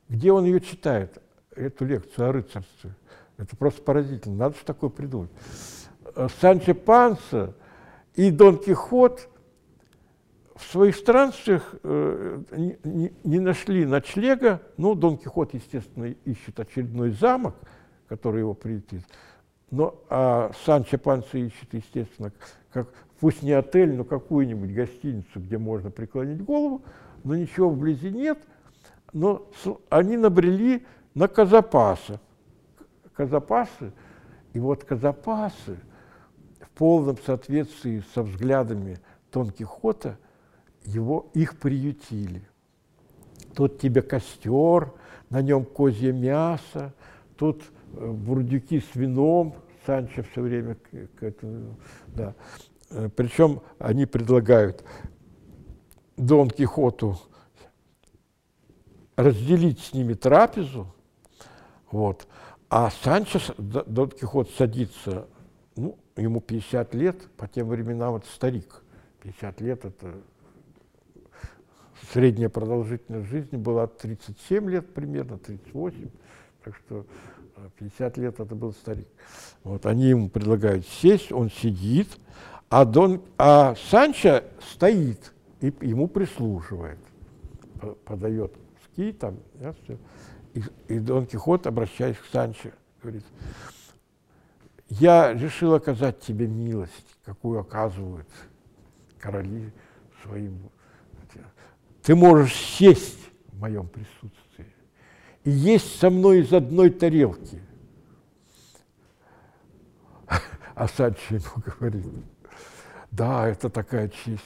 [0.09, 1.22] Где он ее читает,
[1.56, 2.94] эту лекцию о рыцарстве?
[3.38, 4.36] Это просто поразительно.
[4.36, 5.30] Надо что такое придумать.
[6.14, 7.54] Э, Санчо Панса
[8.14, 9.28] и Дон Кихот
[10.54, 12.42] в своих странствиях э,
[13.24, 14.62] не, нашли ночлега.
[14.76, 17.54] Ну, Дон Кихот, естественно, ищет очередной замок,
[18.08, 19.02] который его приютит.
[19.70, 22.32] Но а Санчо Панса ищет, естественно,
[22.72, 22.88] как
[23.20, 26.82] пусть не отель, но какую-нибудь гостиницу, где можно преклонить голову,
[27.24, 28.38] но ничего вблизи нет.
[29.12, 29.46] Но
[29.88, 30.86] они набрели
[31.16, 32.20] на Казапаса.
[33.14, 33.92] Казапасы,
[34.52, 35.79] и вот Казапасы
[36.61, 38.98] в полном соответствии со взглядами
[39.33, 40.18] Дон Кихота
[40.85, 42.46] его, их приютили.
[43.55, 44.92] Тут тебе костер,
[45.31, 46.92] на нем козье мясо,
[47.38, 47.62] тут
[47.94, 51.76] э, бурдюки с вином, Санчо все время к, к этому,
[52.09, 52.35] да.
[52.90, 54.85] Э, Причем они предлагают
[56.18, 57.18] Дон Кихоту
[59.16, 60.92] разделить с ними трапезу,
[61.90, 62.27] вот,
[62.68, 65.27] а Санчо, Дон Кихот садится,
[65.77, 68.83] ну, ему 50 лет, по тем временам это старик,
[69.22, 70.14] 50 лет– это
[72.12, 76.09] средняя продолжительность жизни была 37 лет примерно, 38,
[76.64, 77.07] так что
[77.79, 79.09] 50 лет это был старик.
[79.64, 82.18] Вот, они ему предлагают сесть, он сидит,
[82.68, 86.99] а, Дон, а Санчо стоит и ему прислуживает,
[88.05, 88.53] подает
[88.85, 89.96] ски там, да, все.
[90.88, 92.70] И, Дон Кихот, обращаясь к Санчо,
[93.02, 93.24] говорит,
[94.88, 98.28] я решил оказать тебе милость, какую оказывают
[99.18, 99.72] короли
[100.22, 100.58] своим.
[102.02, 104.36] Ты можешь сесть в моем присутствии
[105.46, 107.62] и есть со мной из одной тарелки.
[110.74, 112.04] А Санчо ему говорит,
[113.10, 114.42] да, это такая честь,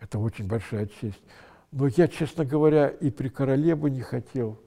[0.00, 1.22] это очень большая честь.
[1.70, 4.58] Но я, честно говоря, и при короле бы не хотел,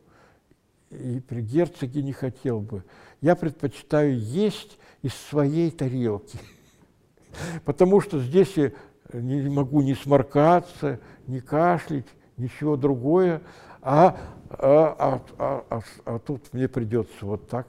[0.92, 2.84] и при герцоге не хотел бы.
[3.22, 6.38] Я предпочитаю есть из своей тарелки,
[7.66, 8.72] потому что здесь я
[9.14, 13.42] не могу ни сморкаться, ни кашлять, ничего другое,
[13.82, 14.18] а,
[14.50, 17.68] а, а, а, а, а тут мне придется вот так.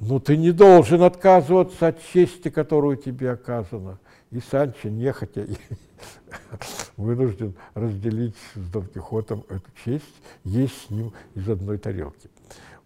[0.00, 3.98] Ну, ты не должен отказываться от чести, которую тебе оказана.
[4.30, 5.46] И Санчо, нехотя,
[6.96, 12.30] вынужден разделить с Дон Кихотом эту честь, есть с ним из одной тарелки.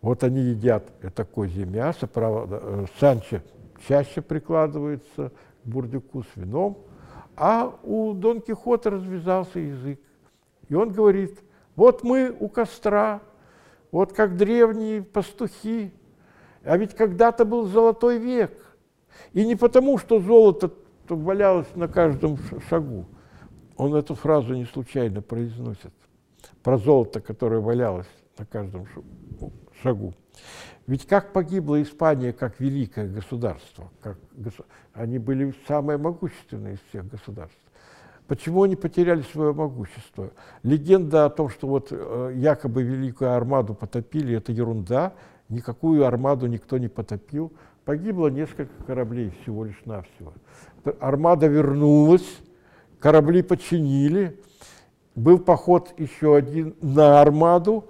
[0.00, 3.40] Вот они едят это козье мясо, правда, э, Санчо
[3.86, 5.32] чаще прикладывается
[5.64, 6.78] к бурдюку с вином,
[7.36, 10.00] а у Дон Кихота развязался язык.
[10.68, 11.38] И он говорит,
[11.76, 13.20] вот мы у костра,
[13.90, 15.92] вот как древние пастухи,
[16.64, 18.52] а ведь когда-то был золотой век.
[19.32, 20.72] И не потому, что золото
[21.08, 23.06] чтобы валялось на каждом шагу.
[23.78, 25.94] Он эту фразу не случайно произносит.
[26.62, 28.86] Про золото, которое валялось на каждом
[29.82, 30.12] шагу.
[30.86, 33.90] Ведь как погибла Испания как великое государство?
[34.02, 34.66] Как госу...
[34.92, 37.58] Они были самые могущественные из всех государств.
[38.26, 40.32] Почему они потеряли свое могущество?
[40.62, 45.14] Легенда о том, что вот э, якобы Великую Армаду потопили, это ерунда.
[45.48, 47.50] Никакую Армаду никто не потопил.
[47.86, 50.34] Погибло несколько кораблей всего лишь навсего
[51.00, 52.38] армада вернулась,
[52.98, 54.40] корабли починили,
[55.14, 57.84] был поход еще один на армаду,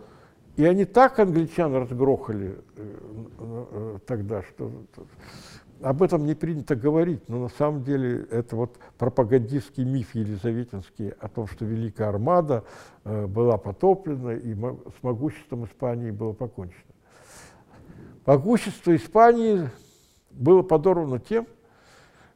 [0.56, 2.94] и они так англичан разгрохали э,
[3.38, 4.72] э, тогда, что
[5.80, 11.28] об этом не принято говорить, но на самом деле это вот пропагандистский миф елизаветинский о
[11.28, 12.64] том, что Великая Армада
[13.04, 16.82] э, была потоплена и с могуществом Испании было покончено.
[18.26, 19.70] Могущество Испании
[20.30, 21.46] было подорвано тем,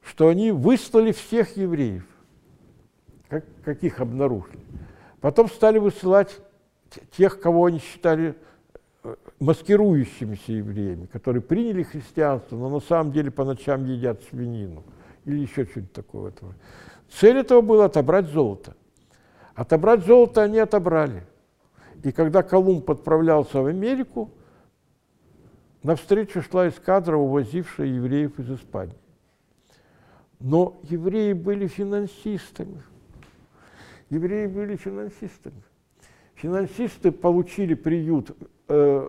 [0.03, 2.05] что они выслали всех евреев,
[3.29, 4.61] как, каких обнаружили.
[5.21, 6.41] Потом стали высылать
[7.17, 8.35] тех, кого они считали
[9.05, 14.83] э, маскирующимися евреями, которые приняли христианство, но на самом деле по ночам едят свинину
[15.25, 16.31] или еще что-нибудь такое.
[16.31, 16.55] Этого.
[17.11, 18.75] Цель этого была отобрать золото.
[19.55, 21.25] Отобрать золото они отобрали.
[22.03, 24.31] И когда Колумб отправлялся в Америку,
[25.83, 28.97] навстречу шла эскадра, увозившая евреев из Испании.
[30.43, 32.82] Но евреи были финансистами.
[34.11, 35.62] евреи были финансистами.
[36.34, 38.36] Финансисты получили приют
[38.66, 39.09] э,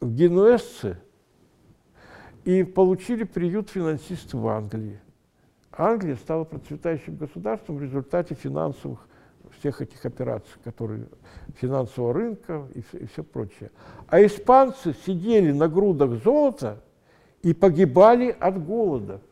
[0.00, 0.98] в Генуэзце
[2.44, 5.00] и получили приют финансисты в Англии.
[5.72, 9.08] Англия стала процветающим государством в результате финансовых
[9.58, 11.06] всех этих операций, которые
[11.56, 13.70] финансового рынка и, и все прочее.
[14.08, 16.82] А испанцы сидели на грудах золота
[17.42, 19.22] и погибали от голода.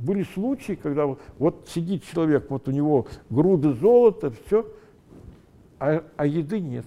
[0.00, 4.66] Были случаи, когда вот, вот сидит человек, вот у него груды золота, все,
[5.78, 6.86] а, а еды нет.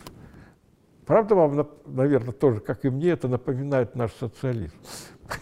[1.05, 4.74] Правда вам, наверное, тоже, как и мне, это напоминает наш социализм.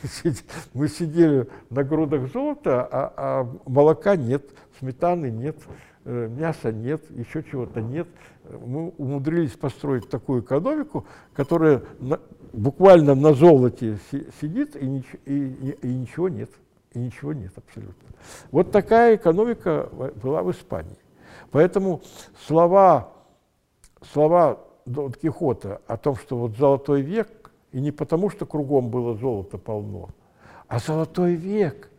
[0.73, 4.43] Мы сидели на грудах золота, а, а молока нет,
[4.79, 5.55] сметаны нет,
[6.03, 8.07] э, мяса нет, еще чего-то нет.
[8.49, 12.19] Мы умудрились построить такую экономику, которая на,
[12.51, 16.49] буквально на золоте си, сидит и, нич, и, и, и ничего нет.
[16.93, 18.09] И ничего нет абсолютно.
[18.51, 19.89] Вот такая экономика
[20.21, 20.97] была в Испании.
[21.51, 22.01] Поэтому
[22.45, 23.13] слова,
[24.11, 29.15] слова Дон Кихота о том, что вот золотой век, и не потому, что кругом было
[29.15, 30.09] золото полно,
[30.67, 31.89] а золотой век,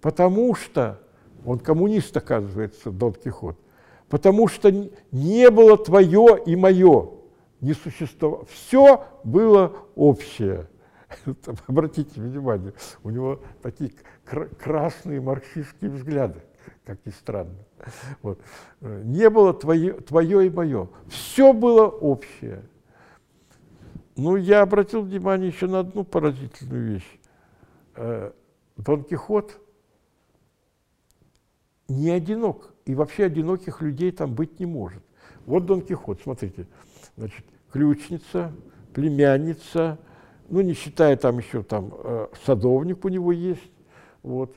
[0.00, 1.00] потому что,
[1.44, 3.56] он коммунист, оказывается, Дон Кихот,
[4.08, 4.70] потому что
[5.10, 7.10] не было твое и мое,
[7.60, 8.44] не существовало.
[8.46, 10.68] Все было общее.
[11.66, 13.92] Обратите внимание, у него такие
[14.28, 16.40] красные марксистские взгляды,
[16.84, 17.56] как ни странно.
[18.22, 18.40] Вот.
[18.80, 20.88] Не было твое, твое и мое.
[21.08, 22.62] Все было общее.
[24.16, 27.18] Ну, я обратил внимание еще на одну поразительную вещь.
[27.94, 28.32] Э,
[28.76, 29.60] Дон Кихот
[31.88, 35.02] не одинок, и вообще одиноких людей там быть не может.
[35.46, 36.66] Вот Дон Кихот, смотрите,
[37.16, 38.52] значит, ключница,
[38.92, 39.98] племянница,
[40.48, 43.70] ну, не считая там еще там э, садовник у него есть,
[44.28, 44.54] вот,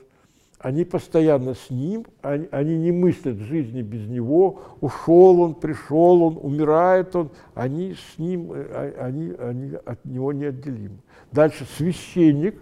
[0.58, 6.38] они постоянно с ним, они, они не мыслят жизни без него, ушел он, пришел он,
[6.40, 10.98] умирает он, они с ним, э, а, они, они от него неотделимы.
[11.32, 12.60] Дальше священник,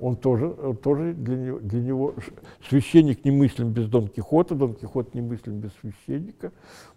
[0.00, 2.14] он тоже, он тоже для, него, для него,
[2.68, 6.52] священник не мыслим без Дон Кихота, Дон Кихот не мыслим без священника,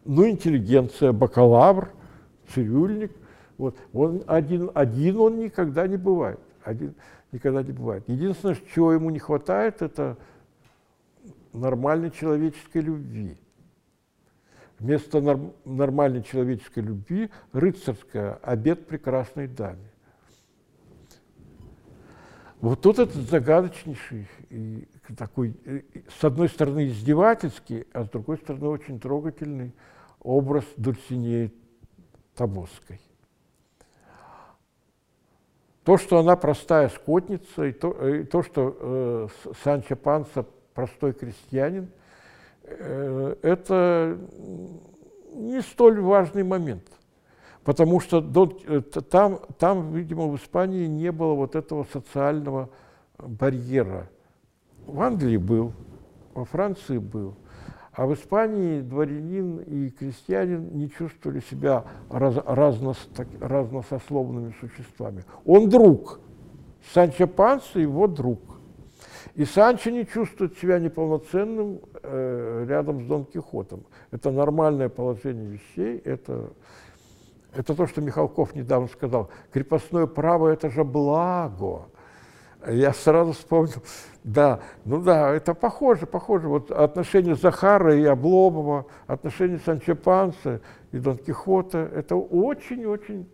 [0.05, 1.91] ну, интеллигенция, бакалавр,
[2.53, 3.12] цирюльник,
[3.59, 6.95] вот, он один, один он никогда не бывает, один
[7.32, 8.03] никогда не бывает.
[8.07, 10.17] Единственное, чего ему не хватает, это
[11.53, 13.38] нормальной человеческой любви.
[14.79, 19.91] Вместо норм, нормальной человеческой любви рыцарская обед прекрасной даме.
[22.61, 25.55] Вот тут этот загадочнейший и такой,
[26.19, 29.73] с одной стороны, издевательский, а с другой стороны, очень трогательный
[30.19, 31.51] образ Дульсинеи
[32.36, 32.99] Тобосской.
[35.84, 39.27] То, что она простая скотница, и то, и то что э,
[39.63, 41.89] Санчо Панса простой крестьянин,
[42.63, 44.17] э, это
[45.34, 46.84] не столь важный момент.
[47.63, 52.69] Потому что до, э, там, там, видимо, в Испании не было вот этого социального
[53.17, 54.07] барьера.
[54.86, 55.73] В Англии был,
[56.34, 57.36] во Франции был.
[57.94, 65.26] А в Испании дворянин и крестьянин не чувствовали себя раз, разно, так, разносословными существами.
[65.46, 66.22] Он друг.
[66.94, 68.39] Санчо Панса его друг.
[69.36, 73.84] И Санчо не чувствует себя неполноценным э, рядом с Дон Кихотом.
[74.12, 76.50] Это нормальное положение вещей, это,
[77.54, 79.30] это то, что Михалков недавно сказал.
[79.52, 81.88] Крепостное право– это же благо.
[82.68, 83.82] Я сразу вспомнил,
[84.24, 86.47] да, ну да, это похоже, похоже.
[86.47, 89.97] Вот отношения Захара и Обломова, отношения Санчо
[90.91, 93.28] и Дон Кихота– это очень-очень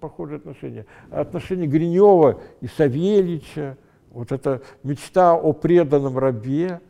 [0.00, 0.86] похожие отношения.
[1.10, 3.76] Отношения Гринева и Савельича–
[4.10, 6.80] вот эта мечта о преданном рабе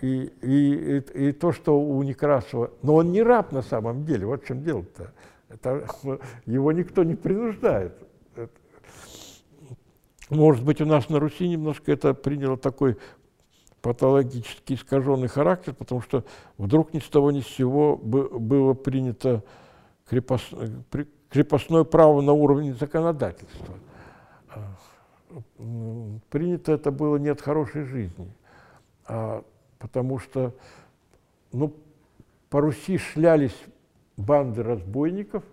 [0.00, 2.70] и, и, и, и то, что у Некрасова...
[2.82, 5.12] Но он не раб на самом деле, вот в чем дело-то.
[5.48, 5.86] Это,
[6.46, 7.94] его никто не принуждает.
[10.32, 12.96] Может быть, у нас на Руси немножко это приняло такой
[13.82, 16.24] патологически искаженный характер, потому что
[16.56, 19.44] вдруг ни с того ни с сего было принято
[20.08, 20.54] крепост,
[21.28, 23.74] крепостное право на уровне законодательства.
[26.30, 28.32] Принято это было не от хорошей жизни,
[29.04, 29.44] а
[29.78, 30.54] потому что
[31.52, 31.74] ну,
[32.48, 33.56] по Руси шлялись
[34.16, 35.44] банды разбойников,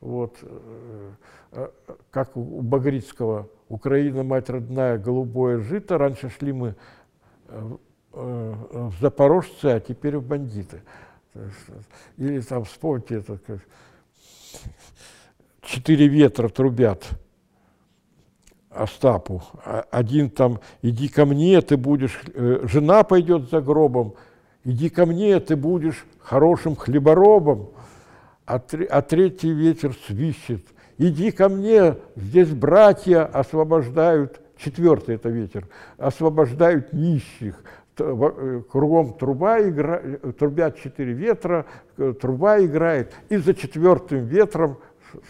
[0.00, 1.12] вот, э,
[1.52, 1.68] э,
[2.10, 6.74] как у Багрицкого «Украина, мать родная, голубое жито», раньше шли мы
[7.48, 7.76] э,
[8.12, 10.82] в запорожцы, а теперь в бандиты.
[12.16, 13.38] Или там, вспомните это,
[15.62, 17.04] «Четыре ветра трубят»,
[18.70, 19.42] Остапу.
[19.64, 24.14] А один там, иди ко мне, ты будешь, э, жена пойдет за гробом,
[24.64, 27.70] иди ко мне, ты будешь хорошим хлеборобом,
[28.46, 30.64] а, а третий ветер свищет.
[30.98, 37.62] Иди ко мне, здесь братья освобождают, четвертый это ветер, освобождают нищих,
[37.98, 40.02] э, кругом труба игра,
[40.36, 44.78] трубят четыре ветра, э, труба играет, и за четвертым ветром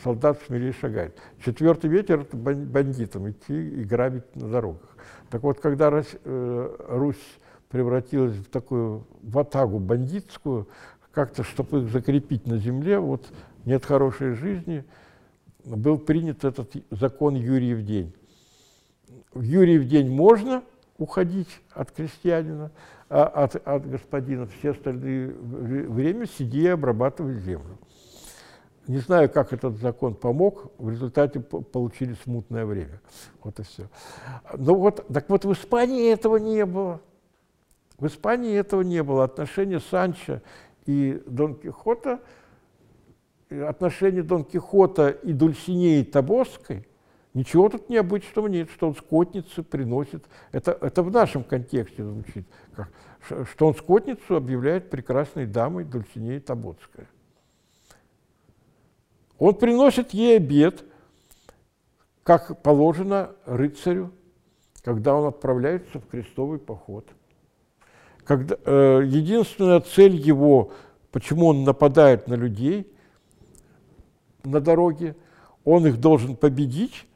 [0.02, 1.18] солдат смелее шагает.
[1.44, 4.96] Четвертый ветер– это бандитам идти и грабить на дорогах.
[5.28, 7.38] Так вот, когда э, Русь
[7.68, 10.66] превратилась в такую ватагу бандитскую,
[11.12, 13.26] как-то, чтобы их закрепить на земле, вот
[13.66, 14.84] нет хорошей жизни,
[15.64, 18.12] был принят этот закон Юрьев день.
[19.32, 20.62] В Юрьев день можно
[20.98, 22.70] уходить от крестьянина,
[23.08, 27.78] а от, от господина все остальные время сиди и обрабатывай землю.
[28.88, 33.00] Не знаю, как этот закон помог, в результате получили смутное время.
[33.42, 33.88] Вот и все.
[34.56, 37.00] Ну вот, так вот в Испании этого не было.
[37.98, 39.24] В Испании этого не было.
[39.24, 40.40] Отношения Санчо
[40.86, 42.20] и Дон Кихота,
[43.50, 46.86] отношения Дон Кихота и Дульсинеи Табоской,
[47.34, 50.24] ничего тут необычного нет, что он скотницу приносит.
[50.52, 52.90] Это, это в нашем контексте звучит, как,
[53.50, 57.08] что он скотницу объявляет прекрасной дамой Дульсинеей Табоцкая.
[59.38, 60.84] Он приносит ей обед,
[62.24, 64.12] как положено рыцарю,
[64.82, 67.06] когда он отправляется в крестовый поход.
[68.24, 70.72] Когда, э, единственная цель его,
[71.12, 72.92] почему он нападает на людей
[74.50, 75.16] на дороге,
[75.64, 77.06] он их должен победить,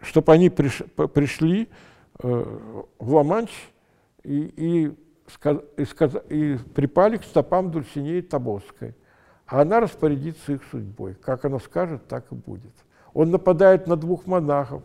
[0.00, 0.82] чтобы они приш,
[1.14, 1.68] пришли
[2.22, 2.58] э,
[2.98, 3.50] в Ла-Манш
[4.24, 4.96] и, и,
[5.76, 5.84] и,
[6.28, 8.94] и припали к стопам Дульсинеи Табовской
[9.52, 11.14] а она распорядится их судьбой.
[11.14, 12.72] Как она скажет, так и будет.
[13.12, 14.82] Он нападает на двух монахов,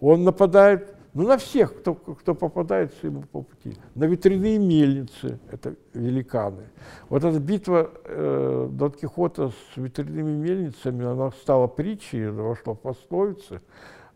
[0.00, 3.76] он нападает ну, на всех, кто, кто попадается ему по пути.
[3.96, 6.68] На ветряные мельницы, это великаны.
[7.08, 12.78] Вот эта битва э, Дон Кихота с ветряными мельницами, она стала притчей, она вошла в
[12.78, 13.60] пословицы,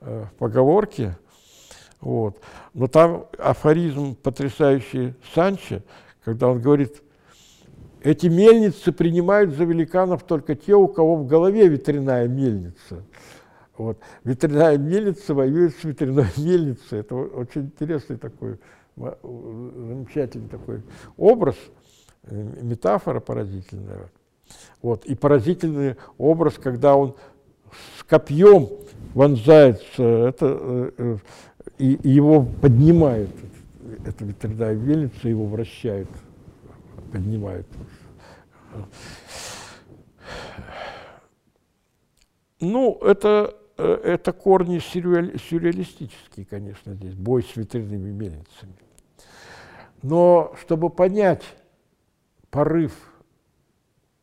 [0.00, 1.16] э, в поговорки.
[2.00, 2.40] Вот.
[2.72, 5.80] Но там афоризм потрясающий Санчо,
[6.24, 7.02] когда он говорит,
[8.04, 13.02] эти мельницы принимают за великанов только те, у кого в голове ветряная мельница.
[13.76, 13.98] Вот.
[14.24, 17.00] Ветряная мельница воюет с ветряной мельницей.
[17.00, 18.58] Это очень интересный такой,
[18.96, 20.82] замечательный такой
[21.16, 21.56] образ,
[22.24, 24.10] э, метафора поразительная.
[24.82, 25.04] Вот.
[25.06, 27.14] И поразительный образ, когда он
[27.98, 28.68] с копьем
[29.14, 31.16] вонзается, это, э, э,
[31.78, 33.30] и, и его поднимает,
[34.04, 36.08] эта ветряная мельница его вращает
[37.12, 37.66] поднимают.
[42.60, 48.74] Ну, это, это корни сюрреали, сюрреалистические, конечно, здесь, бой с ветряными мельницами.
[50.02, 51.44] Но чтобы понять
[52.50, 52.92] порыв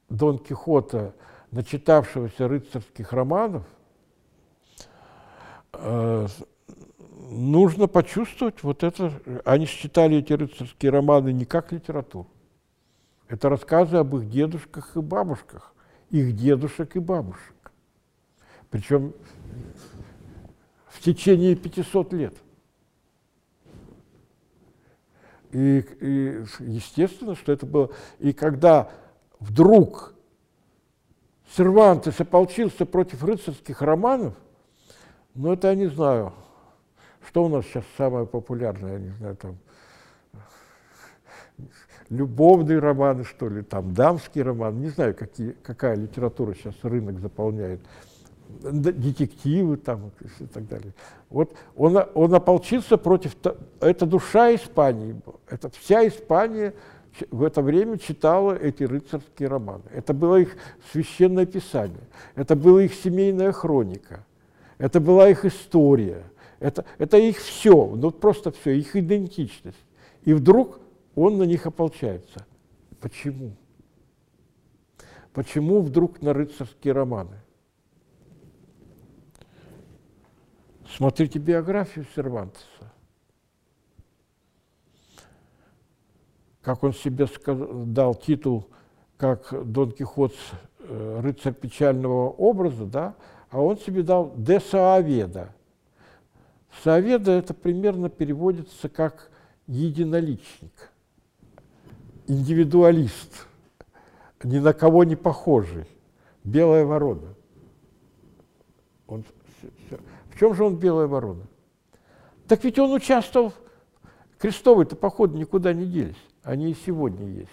[0.10, 1.16] Дон Кихота,
[1.52, 3.64] начитавшегося рыцарских романов,
[5.74, 6.28] э,
[7.30, 9.14] нужно почувствовать вот это.
[9.46, 12.28] Они считали эти рыцарские романы не как литературу,
[13.28, 15.74] это рассказы об их дедушках и бабушках,
[16.10, 17.72] их дедушек и бабушек.
[18.70, 19.14] Причем
[20.88, 22.36] в течение 500 лет.
[25.52, 27.90] И, и естественно, что это было...
[28.20, 28.90] И когда
[29.40, 30.14] вдруг
[31.56, 34.36] Сервантес ополчился против рыцарских романов,
[35.34, 36.34] ну это я не знаю,
[37.28, 39.58] что у нас сейчас самое популярное, я не знаю, там
[42.10, 47.82] любовные романы, что ли, там дамский роман, не знаю, какие, какая литература сейчас рынок заполняет,
[48.50, 50.94] детективы там и так далее.
[51.30, 53.36] Вот он, он ополчился против,
[53.80, 55.16] это душа Испании,
[55.50, 56.74] это вся Испания
[57.32, 59.84] в это время читала эти рыцарские романы.
[59.92, 60.56] Это было их
[60.92, 64.26] священное писание, это была их семейная хроника,
[64.78, 66.24] это была их история,
[66.60, 69.78] это, это их все, ну просто все, их идентичность.
[70.24, 70.80] И вдруг
[71.16, 72.46] он на них ополчается.
[73.00, 73.52] Почему?
[75.34, 77.38] Почему вдруг на рыцарские романы?
[80.96, 82.66] Смотрите биографию Сервантеса.
[86.62, 87.28] Как он себе
[87.86, 88.68] дал титул,
[89.18, 90.34] как Дон Кихот,
[90.80, 93.16] э, рыцарь печального образа, да,
[93.50, 95.54] а он себе дал «де Сааведа».
[96.84, 99.32] Сааведа это примерно переводится как
[99.68, 100.92] «единоличник»
[102.30, 103.48] индивидуалист,
[104.44, 105.88] ни на кого не похожий,
[106.44, 107.34] белая ворона.
[109.08, 109.26] Он,
[110.40, 111.46] чем же он белая ворона?
[112.48, 113.54] Так ведь он участвовал,
[114.38, 117.50] крестовые-то походы никуда не делись, они и сегодня есть.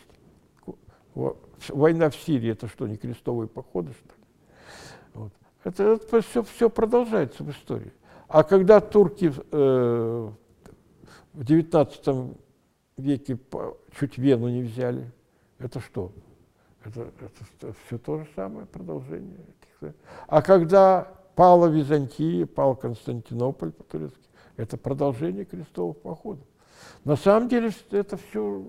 [1.69, 4.25] Война в Сирии– это что, не крестовые походы, что ли?
[5.15, 5.33] Вот.
[5.65, 7.93] Это, это все, все продолжается в истории.
[8.29, 10.31] А когда турки э,
[11.33, 12.37] в XIX
[12.97, 13.39] веке
[13.99, 15.11] чуть Вену не взяли,
[15.59, 16.13] это что?
[16.85, 19.41] Это, это, это все то же самое продолжение.
[20.29, 26.45] А когда пала Византия, пал Константинополь по-турецки, это продолжение крестовых походов.
[27.05, 28.65] На самом деле это все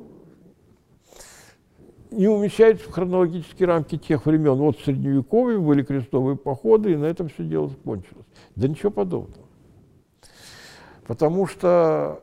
[2.11, 4.55] не умещается в хронологические рамки тех времен.
[4.55, 8.25] Вот в Средневековье были крестовые походы, и на этом все дело закончилось.
[8.55, 9.47] Да ничего подобного.
[11.05, 12.21] Потому что,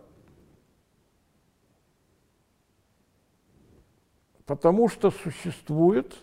[4.44, 6.14] потому что существует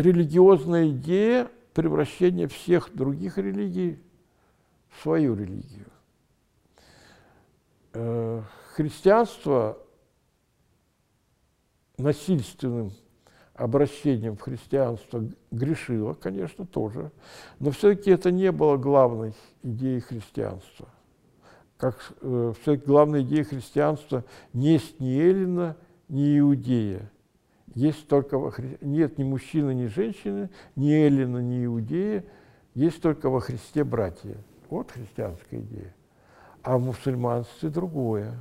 [0.00, 3.98] религиозная идея превращения всех других религий
[4.88, 5.86] в свою религию.
[7.92, 8.42] Э,
[8.74, 9.78] христианство
[11.98, 12.92] насильственным
[13.54, 17.12] обращением в христианство грешило, конечно, тоже,
[17.58, 20.88] но все-таки это не было главной идеей христианства.
[21.76, 25.76] Как э, все-таки главная идея христианства не есть ни Эллина,
[26.08, 27.10] ни Иудея.
[27.74, 28.78] Есть только во Хри...
[28.80, 32.24] нет ни мужчины, ни женщины, ни Эллина, ни Иудея,
[32.74, 34.36] есть только во Христе братья.
[34.68, 35.94] Вот христианская идея.
[36.62, 38.34] А в мусульманстве другое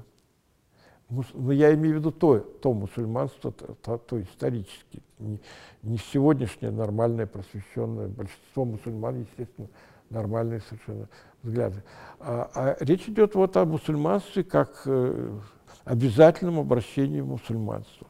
[1.09, 5.39] но ну, я имею в виду то, то мусульманство, то, то, то исторически, не,
[5.81, 9.67] не сегодняшнее нормальное, просвещенное, большинство мусульман, естественно,
[10.11, 11.09] нормальные совершенно
[11.41, 11.83] взгляды.
[12.19, 15.39] А, а речь идет вот о мусульманстве как э,
[15.83, 18.05] обязательном обращении в мусульманство.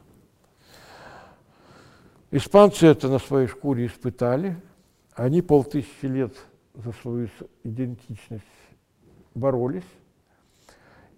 [2.32, 4.56] Испанцы это на своей шкуре испытали.
[5.14, 6.36] Они полтысячи лет
[6.74, 7.28] за свою
[7.64, 8.44] идентичность
[9.34, 9.84] боролись.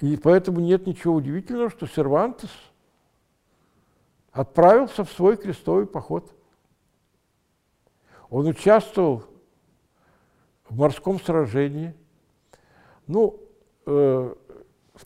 [0.01, 2.51] И поэтому нет ничего удивительного, что Сервантес
[4.33, 6.33] отправился в свой крестовый поход.
[8.31, 9.25] Он участвовал
[10.69, 11.95] в морском сражении.
[13.07, 13.39] Ну,
[13.85, 14.35] э,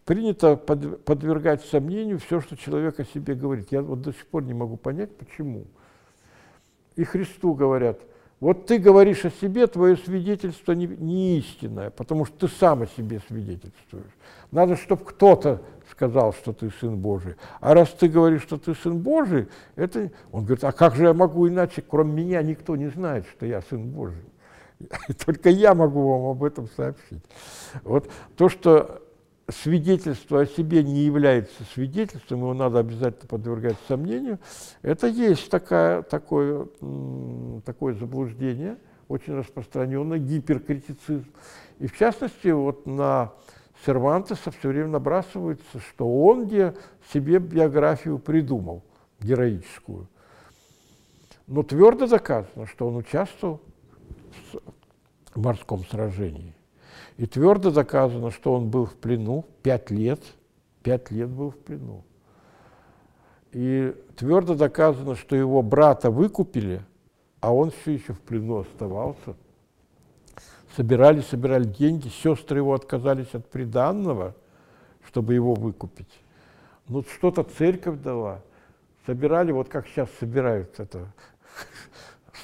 [0.04, 3.72] принято под, подвергать сомнению все, что человек о себе говорит.
[3.72, 5.66] Я вот до сих пор не могу понять, почему.
[6.96, 8.00] И Христу говорят–
[8.38, 12.86] вот ты говоришь о себе, твое свидетельство не, не истинное, потому что ты сам о
[12.86, 14.12] себе свидетельствуешь.
[14.50, 17.36] Надо, чтобы кто-то сказал, что ты Сын Божий.
[17.60, 20.10] А раз ты говоришь, что ты Сын Божий, это...
[20.32, 21.82] Он говорит, а как же я могу иначе?
[21.82, 24.24] Кроме меня никто не знает, что я Сын Божий.
[25.24, 27.24] Только я могу вам об этом сообщить.
[27.84, 29.02] Вот то, что
[29.48, 34.38] свидетельство о себе не является свидетельством, его надо обязательно подвергать сомнению,
[34.82, 36.66] это есть такая, такое,
[37.64, 38.78] такое заблуждение,
[39.08, 41.30] очень распространенное, гиперкритицизм.
[41.78, 43.32] И в частности, вот на
[43.84, 46.74] Сервантеса все время набрасывается, что он где
[47.12, 48.82] себе биографию придумал,
[49.20, 50.08] героическую.
[51.46, 53.60] Но твердо доказано, что он участвовал
[55.34, 56.54] в морском сражении.
[57.16, 60.20] И твердо доказано, что он был в плену пять лет,
[60.82, 62.04] пять лет был в плену.
[63.52, 66.82] И твердо доказано, что его брата выкупили,
[67.40, 69.34] а он все еще в плену оставался.
[70.76, 74.34] Собирали, собирали деньги, сестры его отказались от приданного,
[75.06, 76.20] чтобы его выкупить.
[76.86, 78.42] Ну, что-то церковь дала.
[79.06, 81.06] Собирали, вот как сейчас собирают это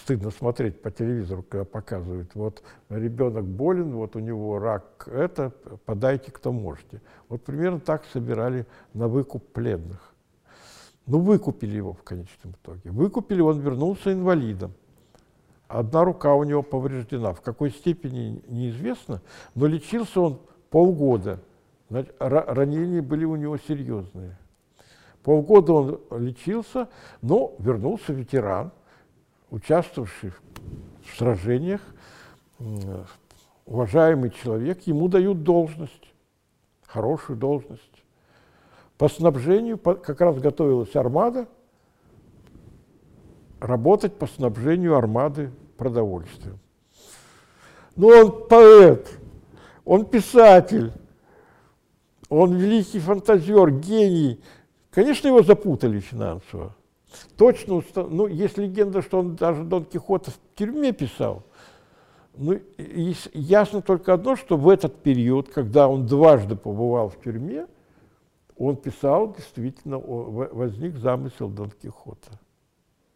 [0.03, 5.53] стыдно смотреть по телевизору, когда показывают, вот ребенок болен, вот у него рак, это,
[5.85, 7.01] подайте, кто можете.
[7.29, 10.13] Вот примерно так собирали на выкуп пленных.
[11.07, 12.91] Ну, выкупили его в конечном итоге.
[12.91, 14.73] Выкупили, он вернулся инвалидом.
[15.69, 17.33] Одна рука у него повреждена.
[17.33, 19.23] В какой степени неизвестно,
[19.55, 20.41] но лечился он
[20.71, 21.41] полгода.
[22.19, 24.37] Ранения были у него серьезные.
[25.23, 26.89] Полгода он лечился,
[27.21, 28.73] но вернулся ветеран–
[29.53, 30.33] участвовавший
[31.05, 31.83] в сражениях,
[33.67, 36.15] уважаемый человек, ему дают должность,
[36.87, 37.83] хорошую должность.
[38.97, 41.47] По снабжению как раз готовилась армада,
[43.61, 46.59] работать по снабжению армады продовольствием.
[47.95, 49.19] Но он поэт,
[49.85, 50.93] он писатель,
[52.31, 54.43] он великий фантазер, гений.
[54.91, 56.75] Конечно, его запутали финансово.
[57.37, 61.43] Точно, ну, есть легенда, что он даже Дон Кихота в тюрьме писал.
[62.35, 62.59] Ну,
[63.35, 67.67] ясно только одно, что в этот период, когда он дважды побывал в тюрьме,
[68.57, 72.39] он писал, действительно, возник замысел Дон Кихота.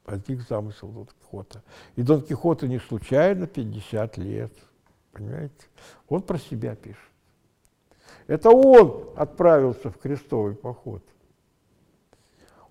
[0.04, 1.62] Возник замысел Дон Кихота.
[1.96, 4.52] И Дон Кихота не случайно 50 лет,
[5.12, 5.66] понимаете?
[6.08, 6.98] Он про себя пишет.
[8.26, 11.02] Это он отправился в крестовый поход.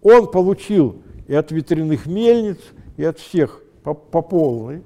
[0.05, 2.59] Он получил и от ветряных мельниц,
[2.95, 4.83] и от всех по, по полной.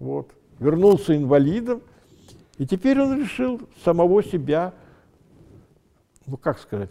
[0.00, 0.32] Вот.
[0.58, 1.80] Вернулся инвалидом,
[2.56, 4.74] и теперь он решил самого себя,
[6.26, 6.90] ну как сказать,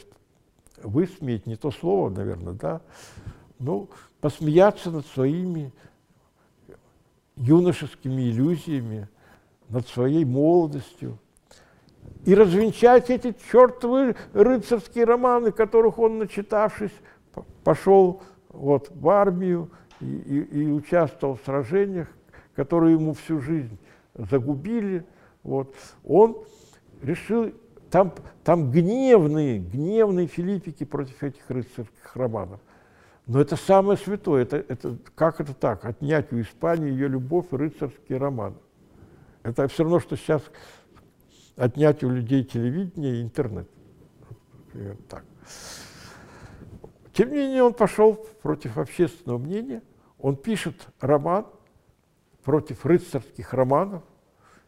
[0.82, 2.82] высмеять, не то слово, наверное, да,
[3.60, 3.90] ну,
[4.22, 5.74] посмеяться над своими
[7.36, 9.10] юношескими иллюзиями,
[9.68, 11.20] над своей молодостью
[12.24, 16.94] и развенчать эти чертовы рыцарские романы, которых он, начитавшись,
[17.68, 22.08] пошел вот, в армию и, и, и участвовал в сражениях,
[22.56, 23.78] которые ему всю жизнь
[24.16, 25.06] загубили.
[25.44, 25.76] Вот.
[26.06, 26.38] Он
[27.02, 27.52] решил,
[27.92, 28.14] там,
[28.46, 32.62] там гневные, гневные филиппики против этих рыцарских романов.
[33.26, 34.44] Но это самое святое.
[34.44, 35.84] Это, это, как это так?
[35.84, 38.56] Отнять у Испании ее любовь и рыцарские романы.
[39.44, 40.42] Это все равно, что сейчас
[41.58, 43.70] отнять у людей телевидение и интернет.
[45.10, 45.26] Так.
[47.18, 48.14] Тем не менее, он пошел
[48.44, 49.82] против общественного мнения.
[50.20, 51.48] Он пишет роман
[52.44, 54.04] против рыцарских романов,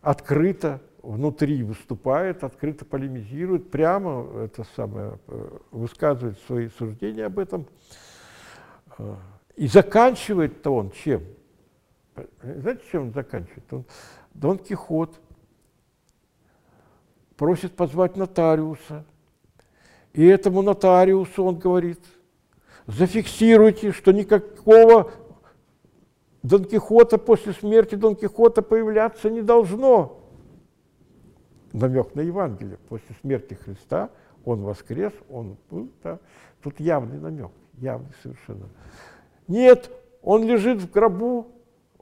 [0.01, 7.67] открыто внутри выступает, открыто полемизирует, прямо это самое, э, высказывает свои суждения об этом.
[9.55, 11.21] И заканчивает-то он чем?
[12.41, 13.71] Знаете, чем он заканчивает?
[13.71, 13.85] Он,
[14.33, 15.21] Дон Кихот
[17.37, 19.05] просит позвать нотариуса.
[20.13, 21.99] И этому нотариусу он говорит,
[22.91, 25.11] зафиксируйте, что никакого
[26.43, 30.17] Дон Кихота после смерти Дон Кихота появляться не должно.
[31.73, 32.77] Намек на Евангелие.
[32.89, 34.09] После смерти Христа
[34.43, 36.19] он воскрес, он, ну, да,
[36.63, 38.69] тут явный намек явный совершенно.
[39.47, 39.89] Нет,
[40.21, 41.47] он лежит в гробу,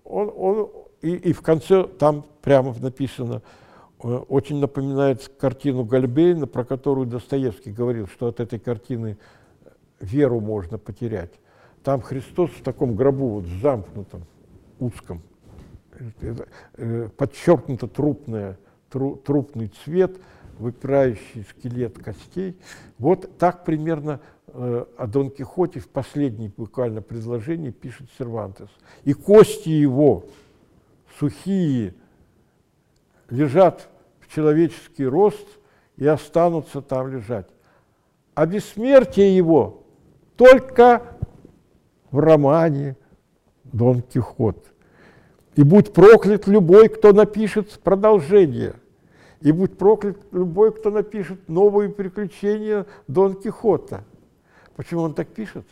[0.03, 0.69] он, он,
[1.01, 3.41] и, и в конце там прямо написано,
[4.03, 9.17] э, очень напоминает картину Гальбейна, про которую Достоевский говорил, что от этой картины
[9.99, 11.33] веру можно потерять.
[11.83, 14.23] Там Христос в таком гробу, вот замкнутом,
[14.79, 15.21] узком,
[16.77, 18.57] э, подчеркнуто трупное,
[18.89, 20.19] трупный цвет,
[20.59, 22.59] выпирающий скелет костей.
[22.97, 24.21] Вот так примерно
[24.59, 28.69] Э, о Дон Кихоте в последней буквально предложении пишет Сервантес.
[29.03, 30.23] И кости его,
[31.19, 31.93] сухие,
[33.29, 33.89] лежат
[34.19, 35.45] в человеческий рост
[35.97, 37.49] и останутся там лежать.
[38.35, 39.83] А бессмертие его
[40.38, 41.17] только
[42.11, 42.95] в романе
[43.65, 44.71] Дон Кихот.
[45.55, 48.75] И будь проклят любой, кто напишет продолжение.
[49.41, 54.03] И будь проклят любой, кто напишет новые приключения Дон Кихота.
[54.75, 55.65] Почему он так пишет?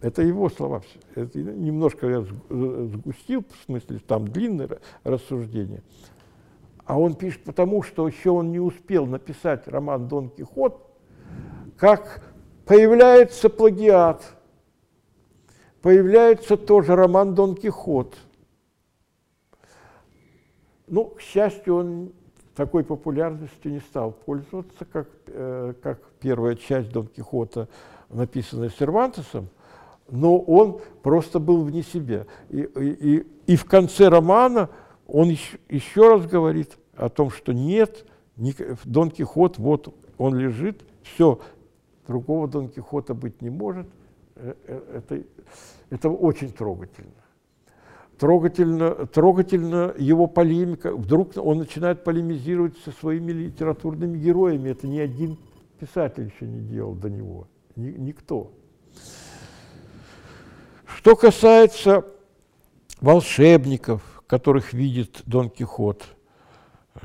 [0.00, 0.82] Это его слова.
[1.14, 4.68] Это немножко я сгустил, в смысле, там длинное
[5.04, 5.82] рассуждение.
[6.84, 10.84] А он пишет потому, что еще он не успел написать роман «Дон Кихот»,
[11.76, 12.31] как
[12.64, 14.22] появляется плагиат,
[15.80, 18.16] появляется тоже роман «Дон Кихот».
[20.86, 22.12] Ну, к счастью, он
[22.54, 27.68] такой популярностью не стал пользоваться, как, э, как первая часть Дон Кихота–
[28.12, 29.48] написанное Сервантесом,
[30.10, 32.26] но он просто был вне себя.
[32.50, 34.68] И, и, и, в конце романа
[35.06, 38.04] он еще, еще раз говорит о том, что нет,
[38.84, 41.40] Дон Кихот, вот он лежит, все,
[42.12, 43.86] другого Дон Кихота быть не может.
[44.36, 45.22] Э, э, это,
[45.90, 47.10] это очень трогательно.
[48.18, 50.94] Трогательно, трогательно его полемика.
[50.94, 54.70] Вдруг он начинает полемизировать со своими литературными героями.
[54.70, 55.38] Это ни один
[55.80, 58.52] писатель еще не делал до него никто.
[60.84, 62.06] Что касается
[63.00, 66.04] волшебников, которых видит Дон Кихот,
[66.94, 67.00] э,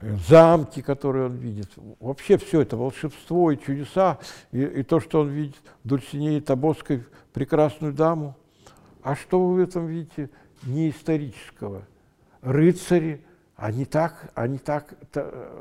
[0.00, 1.70] замки, которые он видит,
[2.00, 4.18] вообще все это волшебство и чудеса,
[4.52, 8.36] и, и то, что он видит в Дульсинее Тобоской прекрасную даму.
[9.02, 10.30] А что вы в этом видите
[10.64, 11.82] не исторического?
[12.42, 13.24] Рыцари,
[13.56, 14.94] они так, они так,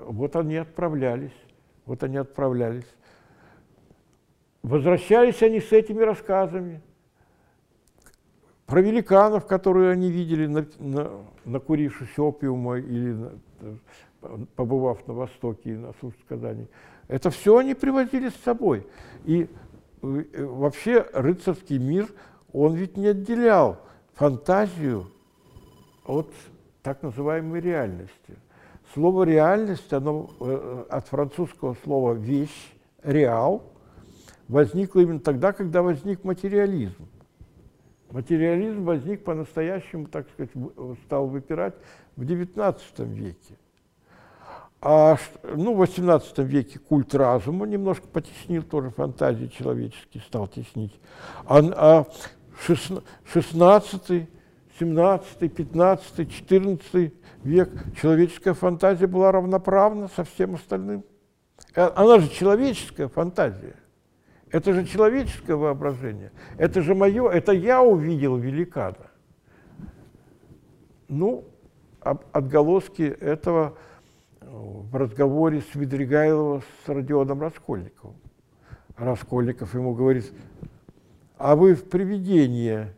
[0.06, 1.34] вот они отправлялись,
[1.86, 2.86] вот они отправлялись.
[4.62, 6.82] Возвращались они с этими рассказами
[8.68, 11.12] про великанов, которые они видели, на, на,
[11.46, 13.32] накурившись опиума или на,
[14.56, 16.68] побывав на Востоке и на Суш-Казани.
[17.08, 18.86] Это все они привозили с собой.
[19.26, 19.48] И
[20.02, 22.08] э, вообще рыцарский мир,
[22.52, 23.80] он ведь не отделял
[24.14, 25.08] фантазию
[26.06, 26.32] от
[26.82, 28.38] так называемой реальности.
[28.94, 32.74] Слово «реальность», оно э, от французского слова «вещь»,
[33.04, 33.64] «реал»,
[34.48, 37.08] возникла именно тогда, когда возник материализм.
[38.10, 40.52] Материализм возник по-настоящему, так сказать,
[41.06, 41.76] стал выпирать
[42.16, 42.80] в XIX
[43.14, 43.58] веке.
[44.80, 51.00] А ну, в XVIII веке культ разума немножко потеснил, тоже фантазии человеческие стал теснить.
[51.46, 52.06] А, а
[52.64, 54.30] 16,
[54.80, 57.14] 17, 15, 14
[57.44, 57.70] век
[58.00, 61.04] человеческая фантазия была равноправна со всем остальным.
[61.76, 63.76] Э, она же человеческая фантазия.
[64.52, 66.32] Это же человеческое воображение.
[66.58, 69.12] Это же мое, это я увидел великана.
[71.08, 71.46] Ну,
[72.32, 73.78] отголоски этого
[74.50, 78.16] в разговоре Свидригайлова с Родионом Раскольниковым.
[78.96, 80.32] Раскольников ему говорит,
[81.38, 82.96] а вы в привидение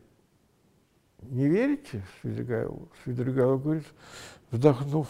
[1.21, 2.03] не верите?
[2.21, 3.85] Свидригайлов, Свидригайлов говорит,
[4.51, 5.07] вздохнув,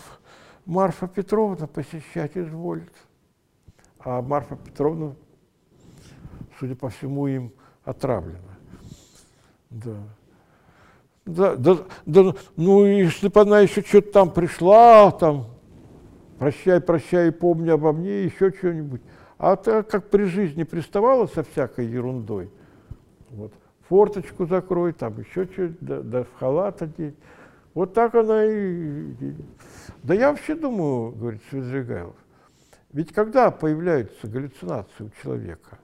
[0.66, 2.94] Марфа Петровна посещать изволит.
[4.00, 5.16] А Марфа Петровна,
[6.60, 7.52] судя по всему, им
[7.84, 8.40] отравлена.
[9.70, 9.98] Да.
[11.26, 11.78] Да, да,
[12.08, 15.59] да, ну, если бы она еще что-то там пришла, там,
[16.40, 19.02] прощай, прощай, помни обо мне, еще что-нибудь.
[19.38, 22.50] А так как при жизни приставала со всякой ерундой,
[23.30, 23.54] вот,
[23.88, 27.16] форточку закрой, там еще что-то, да, да в халат одеть.
[27.74, 29.14] Вот так она и...
[30.04, 32.16] Да я вообще думаю, говорит Свидригайлов,
[32.92, 35.78] ведь когда появляются галлюцинации у человека?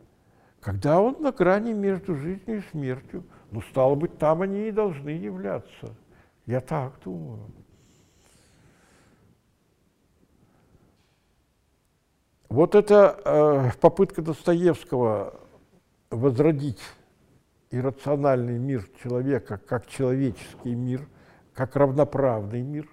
[0.60, 3.24] Когда он на грани между жизнью и смертью.
[3.52, 5.96] Ну, стало быть, там они и должны являться.
[6.48, 7.40] Я так думаю.
[12.56, 15.34] Вот эта э, попытка Достоевского
[16.10, 16.80] возродить
[17.70, 21.06] иррациональный мир человека как человеческий мир,
[21.54, 22.88] как равноправный мир,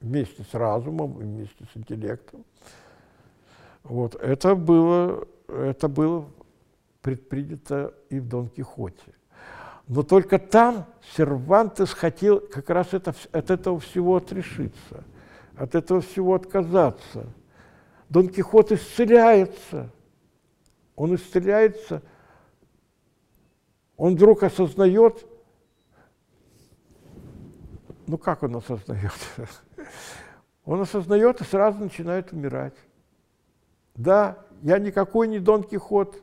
[0.00, 2.46] вместе с разумом, вместе с интеллектом.
[3.82, 6.24] Вот, это было, это было
[7.02, 9.12] предпринято и в Дон Кихоте.
[9.88, 15.04] Но только там Сервантес хотел как раз это, от этого всего отрешиться,
[15.54, 17.26] от этого всего отказаться–
[18.10, 19.90] Дон Кихот исцеляется.
[20.96, 22.02] Он исцеляется.
[23.96, 25.26] Он вдруг осознает,
[28.06, 29.12] ну как он осознает?
[30.66, 32.76] Он осознает и сразу начинает умирать.
[33.94, 36.22] Да, я никакой не Дон Кихот,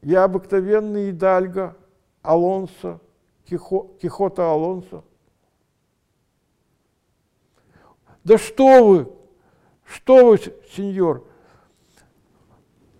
[0.00, 1.76] я обыкновенный Идальго,
[2.22, 3.00] Алонсо,
[3.46, 5.02] Кихо, Кихота Алонсо.
[8.22, 9.12] Да что вы,
[9.92, 10.38] что вы,
[10.74, 11.24] сеньор,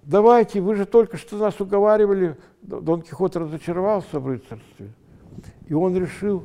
[0.03, 4.93] давайте, вы же только что нас уговаривали, Дон Кихот разочаровался в рыцарстве,
[5.67, 6.45] и он решил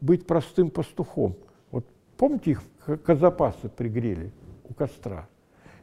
[0.00, 1.36] быть простым пастухом.
[1.70, 1.86] Вот
[2.16, 2.62] помните, их
[3.04, 4.32] казапасы пригрели
[4.64, 5.28] у костра?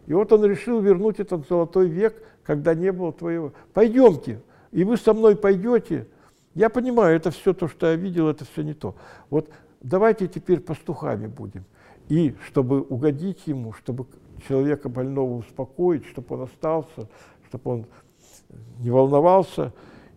[0.07, 3.53] И вот он решил вернуть этот золотой век, когда не было твоего.
[3.73, 6.07] Пойдемте, и вы со мной пойдете.
[6.55, 8.95] Я понимаю, это все то, что я видел, это все не то.
[9.30, 9.49] Вот
[9.82, 11.63] давайте теперь пастухами будем.
[12.10, 14.07] И чтобы угодить ему, чтобы
[14.47, 17.07] человека больного успокоить, чтобы он остался,
[17.47, 17.86] чтобы он
[18.80, 19.74] не волновался,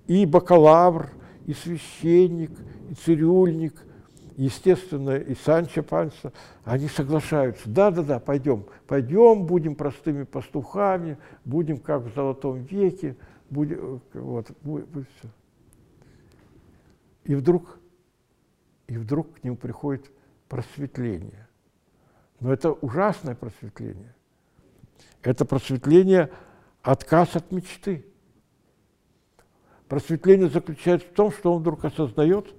[0.06, 1.10] и бакалавр,
[1.46, 2.50] и священник,
[2.90, 3.74] и цирюльник,
[4.36, 6.32] естественно, и Санчо Панса,
[6.64, 7.68] они соглашаются.
[7.68, 13.16] Да-да-да, пойдем, пойдем, будем простыми пастухами, будем как в Золотом веке,
[13.50, 14.88] будем, вот, будет,
[15.18, 15.28] все.
[17.24, 17.78] И вдруг,
[18.88, 20.10] и вдруг к нему приходит
[20.48, 21.41] просветление.
[22.42, 24.16] Но это ужасное просветление.
[25.22, 26.32] Это просветление
[26.82, 28.04] отказ от мечты.
[29.86, 32.52] Просветление заключается в том, что он вдруг осознает,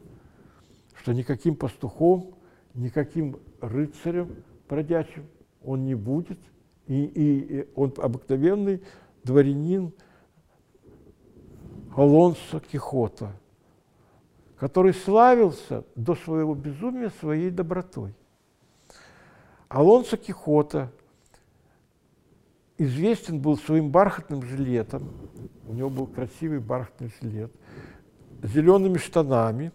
[0.96, 2.34] что никаким пастухом,
[2.74, 4.38] никаким рыцарем
[4.70, 5.28] бродячим
[5.62, 6.40] он не будет,
[6.88, 8.82] и, и, и он обыкновенный
[9.26, 9.92] дворянин
[11.94, 13.34] Алонсо Кихота,
[14.58, 18.16] который славился до своего безумия своей добротой.
[19.74, 20.92] Алонсо Кихота
[22.78, 25.12] известен был своим бархатным жилетом,
[25.68, 27.52] у него был красивый бархатный жилет,
[28.44, 29.72] зелеными штанами.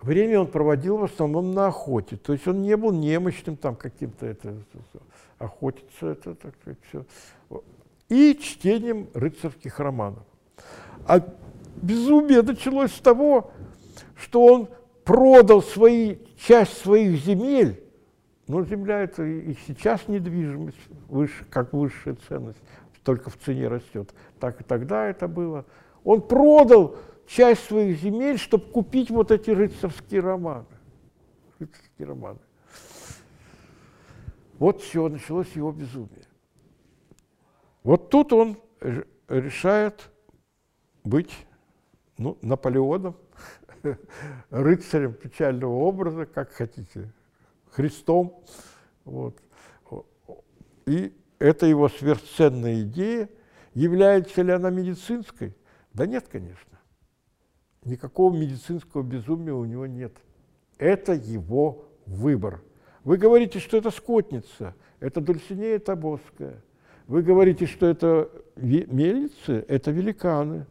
[0.00, 4.24] Время он проводил в основном на охоте, то есть он не был немощным там каким-то,
[4.24, 4.56] это,
[5.36, 7.04] охотиться, это, так сказать, все.
[8.08, 10.24] И чтением рыцарских романов.
[11.06, 11.20] А
[11.82, 13.50] безумие началось с того,
[14.16, 14.68] что он
[15.04, 17.84] продал свои, часть своих земель
[18.48, 20.78] но земля это и сейчас недвижимость,
[21.08, 22.58] выше, как высшая ценность,
[23.04, 24.14] только в цене растет.
[24.40, 25.66] Так и тогда это было.
[26.02, 26.96] Он продал
[27.26, 30.64] часть своих земель, чтобы купить вот эти рыцарские романы.
[31.58, 32.38] Рыцарские романы.
[34.58, 36.26] Вот все, началось его безумие.
[37.82, 38.56] Вот тут он
[39.28, 40.10] решает
[41.04, 41.46] быть
[42.16, 43.14] ну, Наполеоном,
[44.50, 47.12] рыцарем печального образа, как хотите,
[47.70, 48.42] Христом.
[49.04, 49.36] Вот.
[50.86, 53.28] и эта его сверхценная идея,
[53.74, 55.54] является ли она медицинской?
[55.92, 56.78] Да нет, конечно.
[57.84, 60.12] Никакого медицинского безумия у него нет.
[60.78, 62.62] Это его выбор.
[63.04, 66.62] Вы говорите, что это скотница, это Дульсинея Тобоская.
[67.06, 70.66] Вы говорите, что это мельницы, это великаны,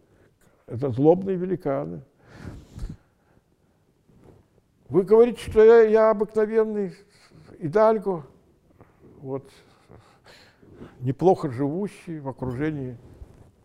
[0.67, 2.03] это злобные великаны.
[4.89, 6.93] Вы говорите, что я, я обыкновенный
[7.59, 8.25] идальго,
[9.21, 9.43] вот,
[11.01, 12.97] неплохо живущий в окружении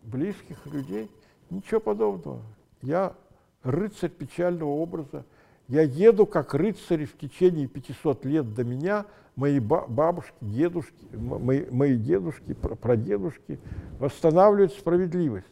[0.03, 1.09] близких людей.
[1.49, 2.41] Ничего подобного.
[2.81, 3.15] Я
[3.63, 5.25] рыцарь печального образа.
[5.69, 9.05] Я еду как рыцарь в течение 500 лет до меня.
[9.37, 13.59] Мои бабушки, дедушки, мои, мои дедушки, прадедушки
[13.97, 15.47] восстанавливают справедливость.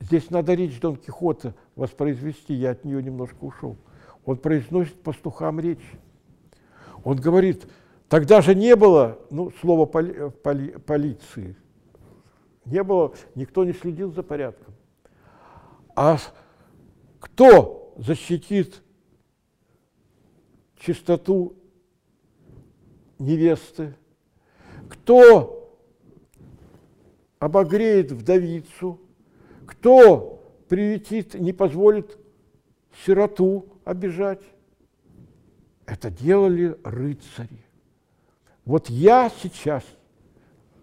[0.00, 3.76] Здесь надо речь Дон Кихота воспроизвести, я от нее немножко ушел.
[4.24, 5.84] Он произносит пастухам речь.
[7.02, 7.66] Он говорит,
[8.08, 11.56] тогда же не было, ну, слова поли, поли, полиции,
[12.64, 14.74] не было, никто не следил за порядком.
[15.94, 16.18] А
[17.20, 18.82] кто защитит
[20.78, 21.56] чистоту
[23.18, 23.94] невесты?
[24.88, 25.78] Кто
[27.38, 28.98] обогреет вдовицу?
[29.66, 32.18] Кто приютит, не позволит
[33.04, 34.42] сироту обижать?
[35.86, 37.64] Это делали рыцари.
[38.64, 39.84] Вот я сейчас,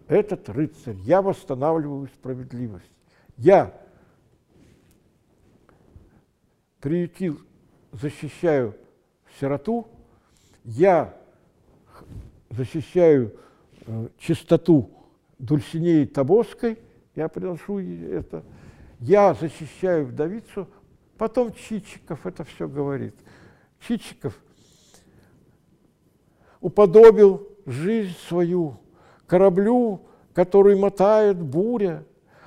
[0.07, 2.91] этот рыцарь, я восстанавливаю справедливость.
[3.37, 3.73] Я
[6.79, 7.39] приютил,
[7.91, 8.75] защищаю
[9.39, 9.87] сироту,
[10.63, 11.17] я
[12.49, 13.35] защищаю
[13.85, 14.91] э, чистоту
[15.39, 16.77] Дульсинеи Тобоской,
[17.15, 18.43] я приношу это,
[18.99, 20.67] я защищаю вдовицу,
[21.21, 23.13] потом Чичиков это все говорит.
[23.79, 24.33] Чичиков–
[26.61, 28.77] уподобил жизнь свою
[29.27, 30.01] кораблю,
[30.33, 32.03] который мотает буря,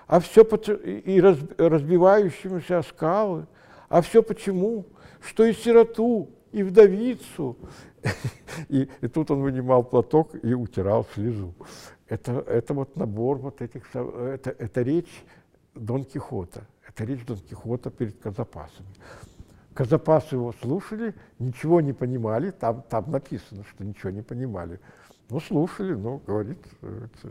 [0.09, 3.47] а все и разбивающемуся о скалы.
[3.89, 4.87] А все почему?
[5.21, 7.57] Что и сироту, и вдовицу.
[8.69, 11.55] И, и тут он вынимал платок и утирал слезу.
[12.09, 15.25] Это, это вот набор вот этих, это, это речь
[15.75, 16.67] Дон Кихота.
[16.97, 18.89] Речь Дон Кихота перед казапасами.
[19.75, 24.79] Казапасы его слушали, ничего не понимали, там, там написано, что ничего не понимали.
[25.29, 26.59] Ну, слушали, ну, говорит,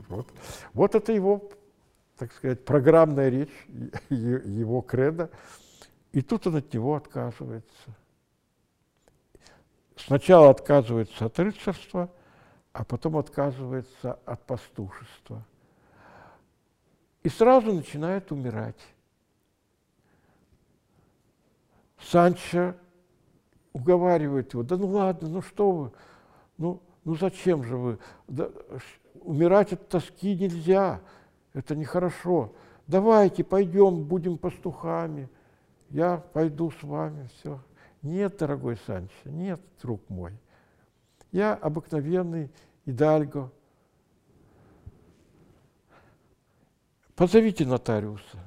[0.10, 0.28] вот.
[0.74, 1.50] Вот это его,
[2.18, 3.68] так сказать, программная речь,
[4.10, 5.30] его кредо.
[6.12, 7.96] И тут он от него отказывается.
[9.96, 12.12] Сначала отказывается от рыцарства,
[12.74, 15.46] а потом отказывается от пастушества.
[17.22, 18.80] И сразу начинает умирать.
[22.10, 22.76] Санчо
[23.72, 25.92] уговаривает его, да ну ладно, ну что вы,
[26.58, 28.50] ну, ну зачем же вы, да,
[29.22, 31.02] умирать от тоски нельзя,
[31.54, 32.54] это нехорошо.
[32.88, 35.30] Давайте пойдем, будем пастухами,
[35.90, 37.60] я пойду с вами, все.
[38.02, 40.34] Нет, дорогой Санчо, нет, друг мой.
[41.32, 42.52] Я обыкновенный
[42.86, 43.50] идальго.
[47.16, 48.40] Позовите нотариуса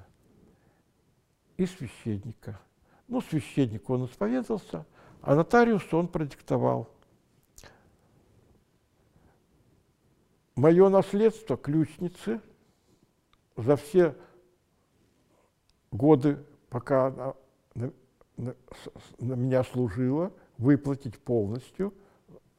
[1.57, 2.61] и священника–
[3.09, 4.85] ну, священник он исповедовался,
[5.21, 6.89] а нотариус он продиктовал.
[10.55, 12.41] Мое наследство ключницы
[13.57, 14.17] за все
[15.91, 17.35] годы, пока она
[17.75, 17.93] на,
[18.37, 18.55] на,
[19.19, 21.93] на меня служила, выплатить полностью.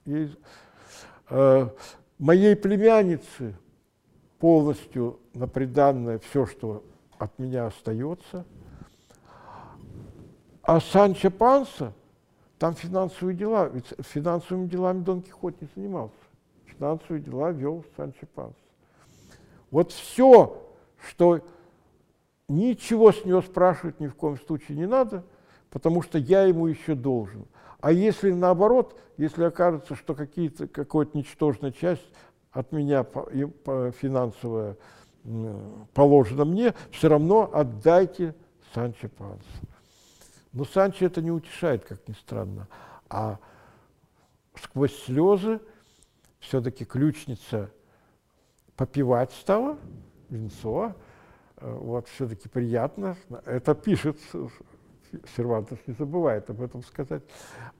[0.05, 0.35] Ей,
[1.29, 1.69] э,
[2.19, 3.57] моей племяннице
[4.37, 6.83] полностью на приданное все, что
[7.17, 8.45] от меня остается–
[10.67, 11.93] а Санчо Панса,
[12.59, 16.13] там финансовые дела, ведь финансовыми делами Дон Кихот не занимался.
[16.65, 18.59] Финансовые дела вел Санчо Панса.
[19.71, 20.61] Вот все,
[21.07, 21.39] что
[22.49, 25.23] ничего с него спрашивать ни в коем случае не надо,
[25.69, 27.45] потому что я ему еще должен.
[27.79, 32.05] А если наоборот, если окажется, что какие-то, какая-то ничтожная часть
[32.51, 33.05] от меня
[34.01, 34.75] финансовая
[35.93, 38.35] положена мне, все равно отдайте
[38.73, 39.45] Санчо Пансу.
[40.57, 42.67] Но Санчо это не утешает, как ни странно.
[43.09, 43.37] А
[44.59, 45.59] сквозь слезы
[46.39, 47.69] все-таки ключница
[48.75, 49.77] попивать стала,
[50.29, 50.95] винцо,
[51.61, 53.15] вот, все-таки приятно.
[53.45, 54.17] Это пишет
[55.35, 57.21] Сервантес, не забывает об этом сказать.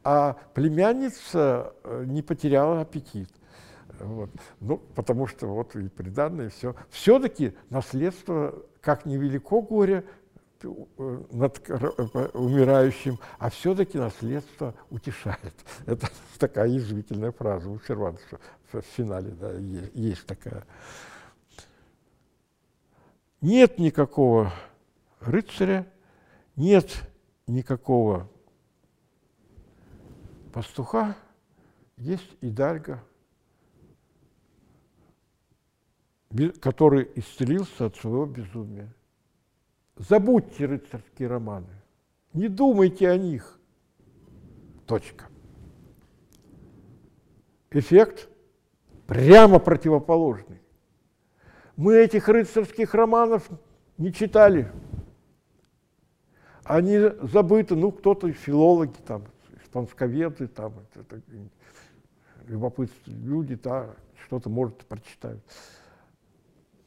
[0.03, 3.31] А племянница э, не потеряла аппетит.
[3.99, 4.29] Вот.
[4.59, 6.75] Ну, потому что вот и приданное, все.
[6.91, 10.26] Все-таки наследство, как невелико горе, э,
[10.63, 11.69] над
[12.33, 15.53] умирающим, а все-таки наследство утешает.
[15.85, 18.39] Это такая язвительная фраза у Сервантеса
[18.71, 20.65] в финале, да, есть, есть такая.
[23.41, 24.51] Нет никакого
[25.19, 25.87] рыцаря,
[26.55, 26.91] нет
[27.45, 28.29] никакого
[30.51, 31.15] пастуха,
[31.97, 33.03] есть идальга,
[36.59, 38.93] который исцелился от своего безумия.
[39.97, 41.73] Забудьте рыцарские романы,
[42.33, 43.59] не думайте о них.
[44.85, 45.25] Точка.
[47.71, 48.29] Эффект
[49.07, 50.61] прямо противоположный.
[51.75, 53.49] Мы этих рыцарских романов
[53.97, 54.71] не читали.
[56.63, 59.25] Они забыты, ну, кто-то филологи, там,
[59.63, 61.21] испансковеды, там, это,
[62.45, 63.95] любопытные люди, да,
[64.25, 65.41] что-то, может, прочитают.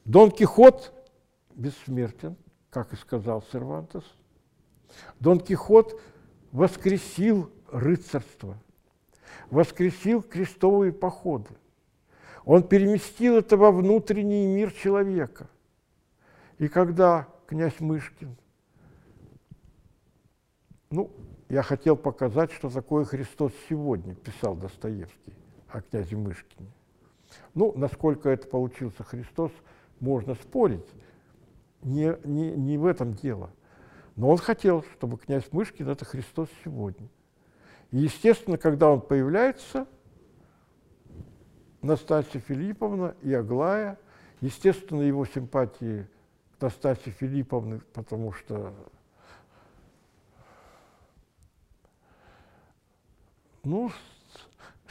[0.04, 0.92] Дон Кихот
[1.54, 2.36] бессмертен,
[2.70, 4.04] как и сказал Сервантес.
[5.18, 6.00] Дон Кихот
[6.52, 8.56] воскресил рыцарство,
[9.50, 11.50] воскресил крестовые походы.
[12.44, 15.48] Он переместил это во внутренний мир человека.
[16.58, 18.36] И когда князь Мышкин,
[20.90, 21.10] ну,
[21.48, 25.34] я хотел показать, что такое Христос сегодня, писал Достоевский
[25.68, 26.70] о князе Мышкине.
[27.54, 29.52] Ну, насколько это получился Христос,
[30.00, 30.86] можно спорить.
[31.82, 33.50] Не, не, не в этом дело.
[34.16, 37.08] Но он хотел, чтобы князь Мышкин– это Христос сегодня.
[37.90, 39.86] И, естественно, когда он появляется–
[41.82, 43.98] Настасья Филипповна и Аглая.
[44.40, 46.06] Естественно, его симпатии
[46.58, 48.74] к Настасье Филипповне, потому что
[53.64, 53.90] ну,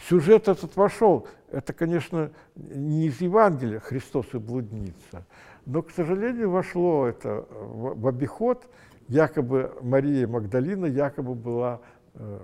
[0.10, 1.28] сюжет этот вошел.
[1.52, 5.26] Это, конечно, не из Евангелия «Христос и блудница»,
[5.66, 8.68] но, к сожалению, вошло это в, обиход.
[9.08, 11.80] Якобы Мария Магдалина якобы была,
[12.16, 12.40] э,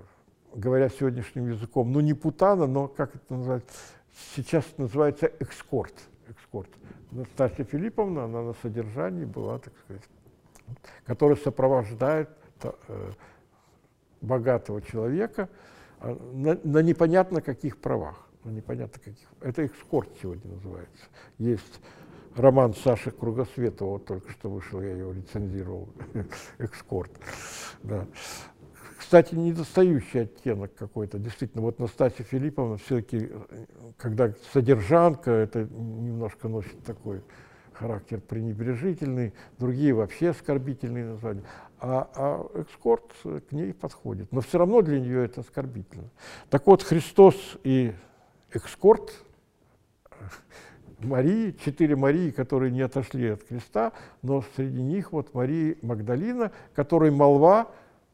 [0.54, 3.64] говоря сегодняшним языком, ну не путана, но как это назвать,
[4.34, 5.94] сейчас называется экскорт.
[6.28, 6.70] экскорт.
[7.10, 10.02] Настасья Филипповна, она на содержании была, так сказать,
[11.04, 12.30] которая сопровождает
[12.62, 13.10] э,
[14.20, 15.48] богатого человека
[16.14, 18.26] на, на непонятно каких правах.
[18.44, 19.28] На непонятно каких.
[19.40, 21.04] Это экскорт сегодня называется.
[21.38, 21.80] Есть
[22.36, 25.88] роман Саши Кругосветова, вот только что вышел, я его рецензировал,
[26.58, 27.10] экскорт.
[27.82, 28.06] Да
[29.06, 31.20] кстати, недостающий оттенок какой-то.
[31.20, 33.30] Действительно, вот Настасья Филипповна все-таки,
[33.98, 37.22] когда содержанка, это немножко носит такой
[37.72, 41.44] характер пренебрежительный, другие вообще оскорбительные названия.
[41.78, 44.32] А, а экскорт к ней подходит.
[44.32, 46.08] Но все равно для нее это оскорбительно.
[46.48, 47.92] Так вот, Христос и
[48.50, 49.12] экскорт
[51.00, 57.10] Марии, четыре Марии, которые не отошли от креста, но среди них вот Мария Магдалина, которой
[57.10, 57.68] молва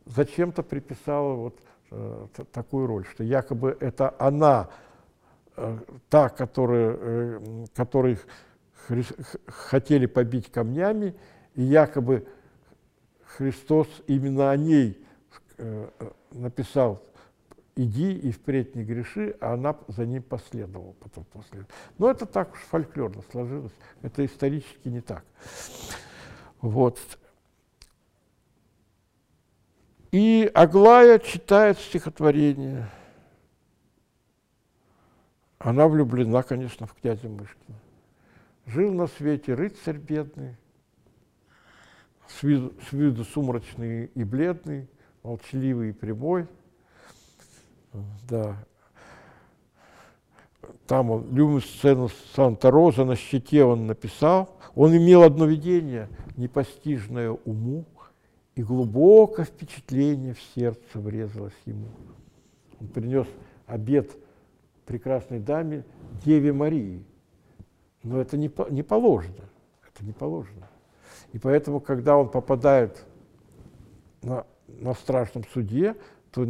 [0.06, 1.60] зачем-то приписала вот
[1.92, 4.68] э, такую роль, что якобы это она,
[5.56, 5.78] э,
[6.10, 8.18] та, которая, э, которой
[9.46, 11.14] хотели побить камнями,
[11.54, 12.26] и якобы
[13.36, 15.02] Христос именно о ней
[15.56, 15.88] э,
[16.32, 17.02] написал
[17.76, 21.66] «иди и впредь не греши», а она за ним последовала потом после.
[21.96, 23.72] Но это так уж фольклорно сложилось,
[24.02, 25.24] это исторически не так.
[26.60, 26.98] Вот.
[30.10, 32.90] И Аглая читает стихотворение.
[35.58, 37.78] Она влюблена, конечно, в князя Мышкина.
[38.66, 40.56] Жил на свете рыцарь бедный,
[42.38, 44.88] с виду, с виду сумрачный и бледный,
[45.22, 46.46] молчаливый и прямой.
[48.28, 48.56] Да.
[50.86, 54.56] Там он, любимую сцену Санта-Роза на щите он написал.
[54.74, 57.84] Он имел одно видение, непостижное уму,
[58.54, 61.88] и глубокое впечатление в сердце врезалось ему.
[62.80, 63.26] Он принес
[63.66, 64.10] обед
[64.86, 65.84] прекрасной даме
[66.24, 67.04] Деве Марии.
[68.02, 69.48] Но это не, не положено.
[69.88, 70.68] Это не положено.
[71.32, 73.04] И поэтому, когда он попадает
[74.22, 75.96] на, на страшном суде,
[76.30, 76.46] то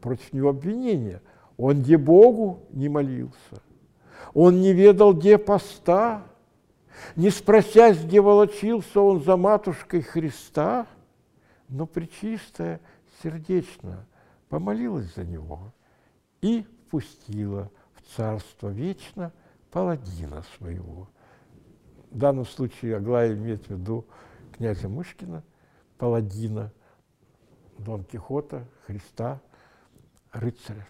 [0.00, 1.20] против него обвинение.
[1.56, 3.62] Он где Богу не молился,
[4.34, 6.22] он не ведал, где поста,
[7.16, 10.86] не спросясь, где волочился он за матушкой Христа–
[11.68, 12.80] но Пречистая
[13.22, 14.06] сердечно
[14.48, 15.72] помолилась за него
[16.40, 19.32] и впустила в царство вечно
[19.70, 21.08] паладина своего.
[22.10, 24.06] В данном случае Аглая имеет в виду
[24.56, 25.42] князя Мышкина,
[25.98, 26.72] паладина,
[27.78, 29.40] Дон Кихота, Христа,
[30.32, 30.88] рыцаря.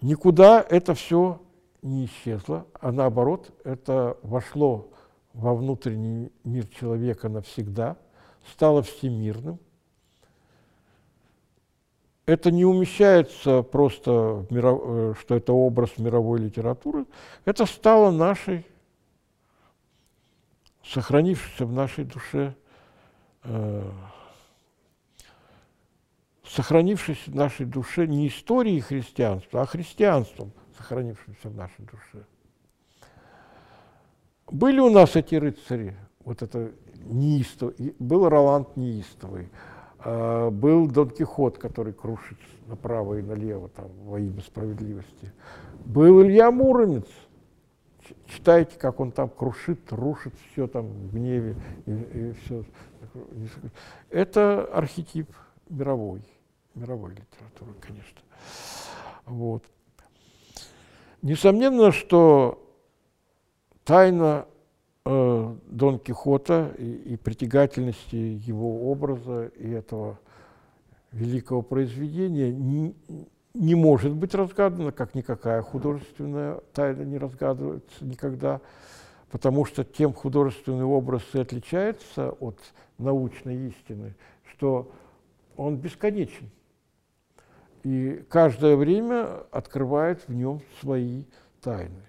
[0.00, 1.42] Никуда это все
[1.82, 4.90] не исчезло, а наоборот, это вошло
[5.32, 7.96] во внутренний мир человека навсегда–
[8.52, 9.58] стало всемирным.
[12.26, 14.82] Это не умещается просто, в миров...
[14.84, 17.06] Э, что это образ мировой литературы.
[17.46, 18.66] Это стало нашей,
[20.88, 22.54] сохранившейся в нашей душе,
[23.44, 23.90] э,
[26.44, 32.24] сохранившейся в нашей душе не историей христианства, а христианством, сохранившимся в нашей душе.
[34.50, 35.94] Были у нас эти рыцари,
[36.24, 36.72] вот это
[37.04, 39.50] неистовый, был Роланд неистовый,
[39.98, 45.32] а, был Дон Кихот, который крушит направо и налево там, во имя справедливости.
[45.84, 47.06] Был Илья Муромец.
[48.26, 51.56] Читайте, как он там крушит, рушит все там в гневе
[51.86, 52.64] и, и все.
[54.10, 55.30] Это архетип
[55.68, 56.22] мировой,
[56.74, 58.20] мировой литературы, конечно.
[59.26, 59.64] Вот.
[61.22, 62.64] Несомненно, что
[63.84, 64.46] тайна
[65.04, 70.18] э, Дон Кихота и, и притягательности его образа и этого
[71.12, 72.94] великого произведения не,
[73.58, 78.60] не может быть разгадана, как никакая художественная тайна не разгадывается никогда,
[79.30, 82.58] потому что тем художественный образ и отличается от
[82.98, 84.14] научной истины,
[84.52, 84.92] что
[85.56, 86.50] он бесконечен.
[87.82, 91.24] И каждое время открывает в нем свои
[91.60, 92.02] тайны.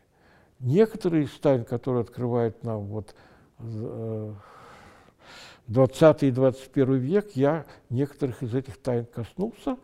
[0.59, 3.15] Некоторые из тайн, которые открывает нам вот
[5.67, 9.77] 20 э, и 21 век, я некоторых из этих тайн коснулся,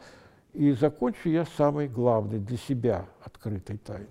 [0.55, 4.07] и закончу я самой главной для себя открытой тайной.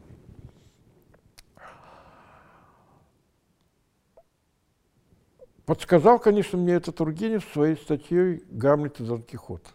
[5.66, 9.74] Подсказал, конечно, мне это Тургенев своей статьей «Гамлет и Дон Кихот».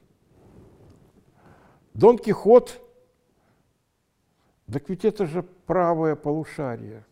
[1.96, 2.80] Дон Кихот
[4.72, 7.06] так ведь это же правое полушарие.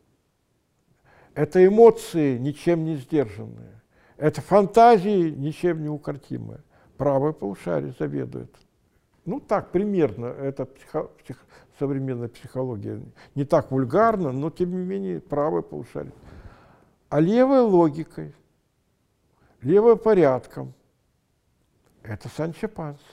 [1.34, 3.82] Это эмоции, ничем не сдержанные.
[4.18, 6.62] Это фантазии, ничем не укротимые.
[6.98, 8.56] Правое полушарие заведует.
[9.28, 11.46] Ну так, примерно, это психо, псих,
[11.78, 13.02] современная психология.
[13.36, 16.14] Не так вульгарно, но тем не менее правое полушарие.
[17.10, 18.34] А левая логикой,
[19.62, 20.74] левая порядком–
[22.04, 23.04] это Санчо Панса.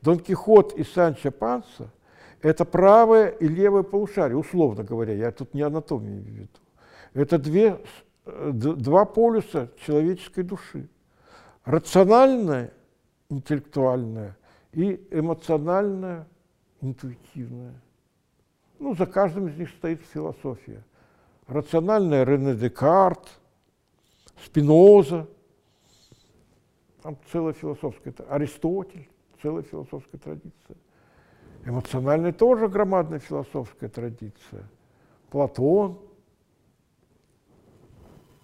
[0.00, 1.90] Дон Кихот и Санчо Панса–
[2.40, 6.60] это правое и левое полушарие, условно говоря, я тут не анатомию имею в виду.
[7.12, 7.78] Это две,
[8.24, 10.88] два полюса человеческой души.
[11.66, 12.72] Рациональное,
[13.28, 14.38] интеллектуальное
[14.72, 16.26] и эмоциональное,
[16.80, 17.74] интуитивное.
[18.78, 20.84] Ну, за каждым из них стоит философия.
[21.46, 23.40] Рациональная Рене Декарт,
[24.44, 25.28] Спиноза,
[27.02, 29.08] там целая философская, Аристотель,
[29.40, 30.76] целая философская традиция.
[31.64, 34.68] Эмоциональная тоже громадная философская традиция.
[35.30, 36.00] Платон,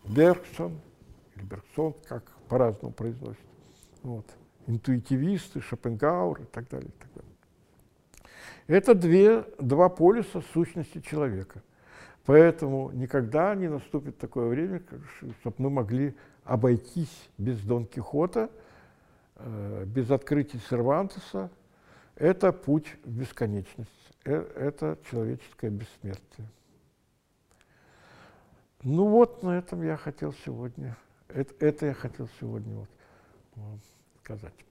[0.04, 0.80] Бергсон,
[1.34, 3.42] или Бергсон, как по-разному произносят.
[4.02, 4.26] Вот.
[4.68, 6.88] Интуитивисты, Шопенгауэр и так далее.
[6.88, 7.32] И так далее.
[8.68, 11.62] Это две, два полюса сущности человека.
[12.26, 14.82] Поэтому никогда не наступит такое время,
[15.40, 16.14] чтобы мы могли
[16.44, 18.50] обойтись без Дон Кихота,
[19.36, 21.50] э, без открытий Сервантеса,
[22.16, 23.90] это путь в бесконечность,
[24.26, 26.46] э, это человеческое бессмертие.
[28.82, 30.96] Ну вот, на этом я хотел сегодня,
[31.28, 32.86] это, это я хотел сегодня
[33.54, 33.80] вот,
[34.28, 34.67] сказать.